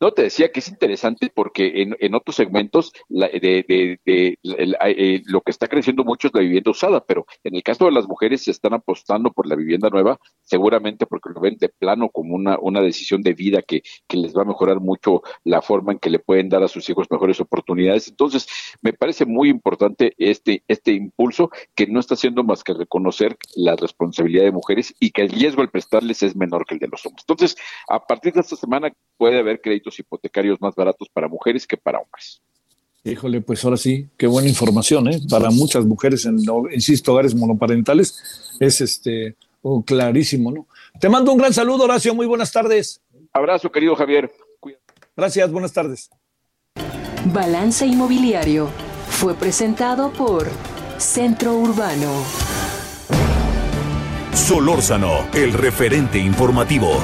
[0.01, 5.23] No, te decía que es interesante porque en, en otros segmentos de, de, de, eh,
[5.27, 8.07] lo que está creciendo mucho es la vivienda usada, pero en el caso de las
[8.07, 12.37] mujeres se están apostando por la vivienda nueva, seguramente porque lo ven de plano como
[12.37, 15.99] una, una decisión de vida que, que les va a mejorar mucho la forma en
[15.99, 18.07] que le pueden dar a sus hijos mejores oportunidades.
[18.07, 18.47] Entonces,
[18.81, 23.75] me parece muy importante este, este impulso que no está haciendo más que reconocer la
[23.75, 27.05] responsabilidad de mujeres y que el riesgo al prestarles es menor que el de los
[27.05, 27.25] hombres.
[27.29, 27.57] Entonces,
[27.89, 31.99] a partir de esta semana puede haber créditos hipotecarios más baratos para mujeres que para
[31.99, 32.41] hombres.
[33.05, 35.21] Híjole, pues ahora sí, qué buena información, ¿eh?
[35.31, 36.41] Para muchas mujeres en,
[36.75, 40.67] insisto, hogares monoparentales, es este oh, clarísimo, ¿no?
[41.01, 43.01] Te mando un gran saludo, Horacio, muy buenas tardes.
[43.33, 44.33] Abrazo, querido Javier.
[45.17, 46.11] Gracias, buenas tardes.
[47.33, 48.69] Balance Inmobiliario
[49.09, 50.47] fue presentado por
[50.99, 52.25] Centro Urbano.
[54.33, 57.01] Solórzano, el referente informativo.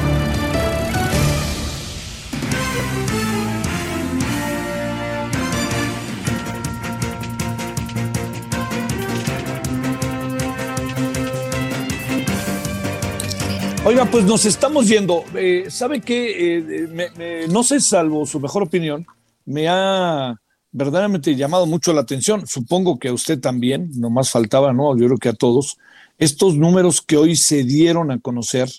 [13.87, 15.25] Oiga, pues nos estamos yendo.
[15.35, 16.57] Eh, ¿Sabe qué?
[16.57, 19.05] Eh, no sé, salvo su mejor opinión,
[19.45, 20.41] me ha
[20.73, 22.47] verdaderamente llamado mucho la atención.
[22.47, 24.97] Supongo que a usted también, nomás faltaba, ¿no?
[24.97, 25.77] Yo creo que a todos,
[26.17, 28.71] estos números que hoy se dieron a conocer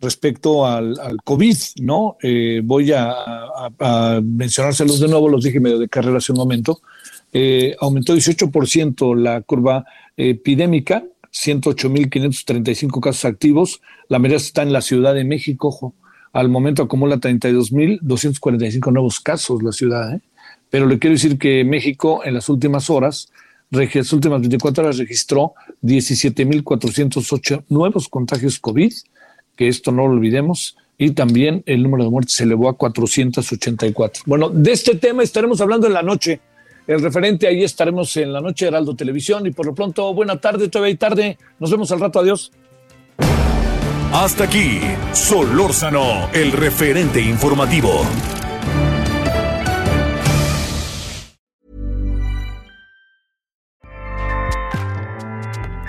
[0.00, 2.16] respecto al, COVID, ¿no?
[2.20, 3.14] Eh, voy a,
[4.24, 6.80] mencionárselos de nuevo, los dije medio de carrera hace un momento.
[7.80, 9.84] aumentó 18% la curva
[10.16, 15.94] epidémica 108.535 casos activos, la mayoría está en la Ciudad de México,
[16.32, 20.20] al momento acumula 32.245 nuevos casos la ciudad, ¿eh?
[20.70, 23.28] pero le quiero decir que México en las últimas horas,
[23.70, 28.92] las últimas 24 horas registró 17.408 nuevos contagios COVID,
[29.56, 34.24] que esto no lo olvidemos, y también el número de muertes se elevó a 484.
[34.26, 36.40] Bueno, de este tema estaremos hablando en la noche
[36.88, 37.46] el referente.
[37.46, 39.46] Ahí estaremos en la noche de Heraldo Televisión.
[39.46, 41.38] Y por lo pronto, buena tarde, todavía hay tarde.
[41.60, 42.18] Nos vemos al rato.
[42.18, 42.50] Adiós.
[44.12, 44.80] Hasta aquí,
[45.12, 48.02] Solórzano, el referente informativo.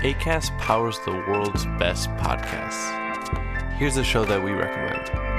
[0.03, 2.89] ACAST powers the world's best podcasts.
[3.77, 5.38] Here's a show that we recommend.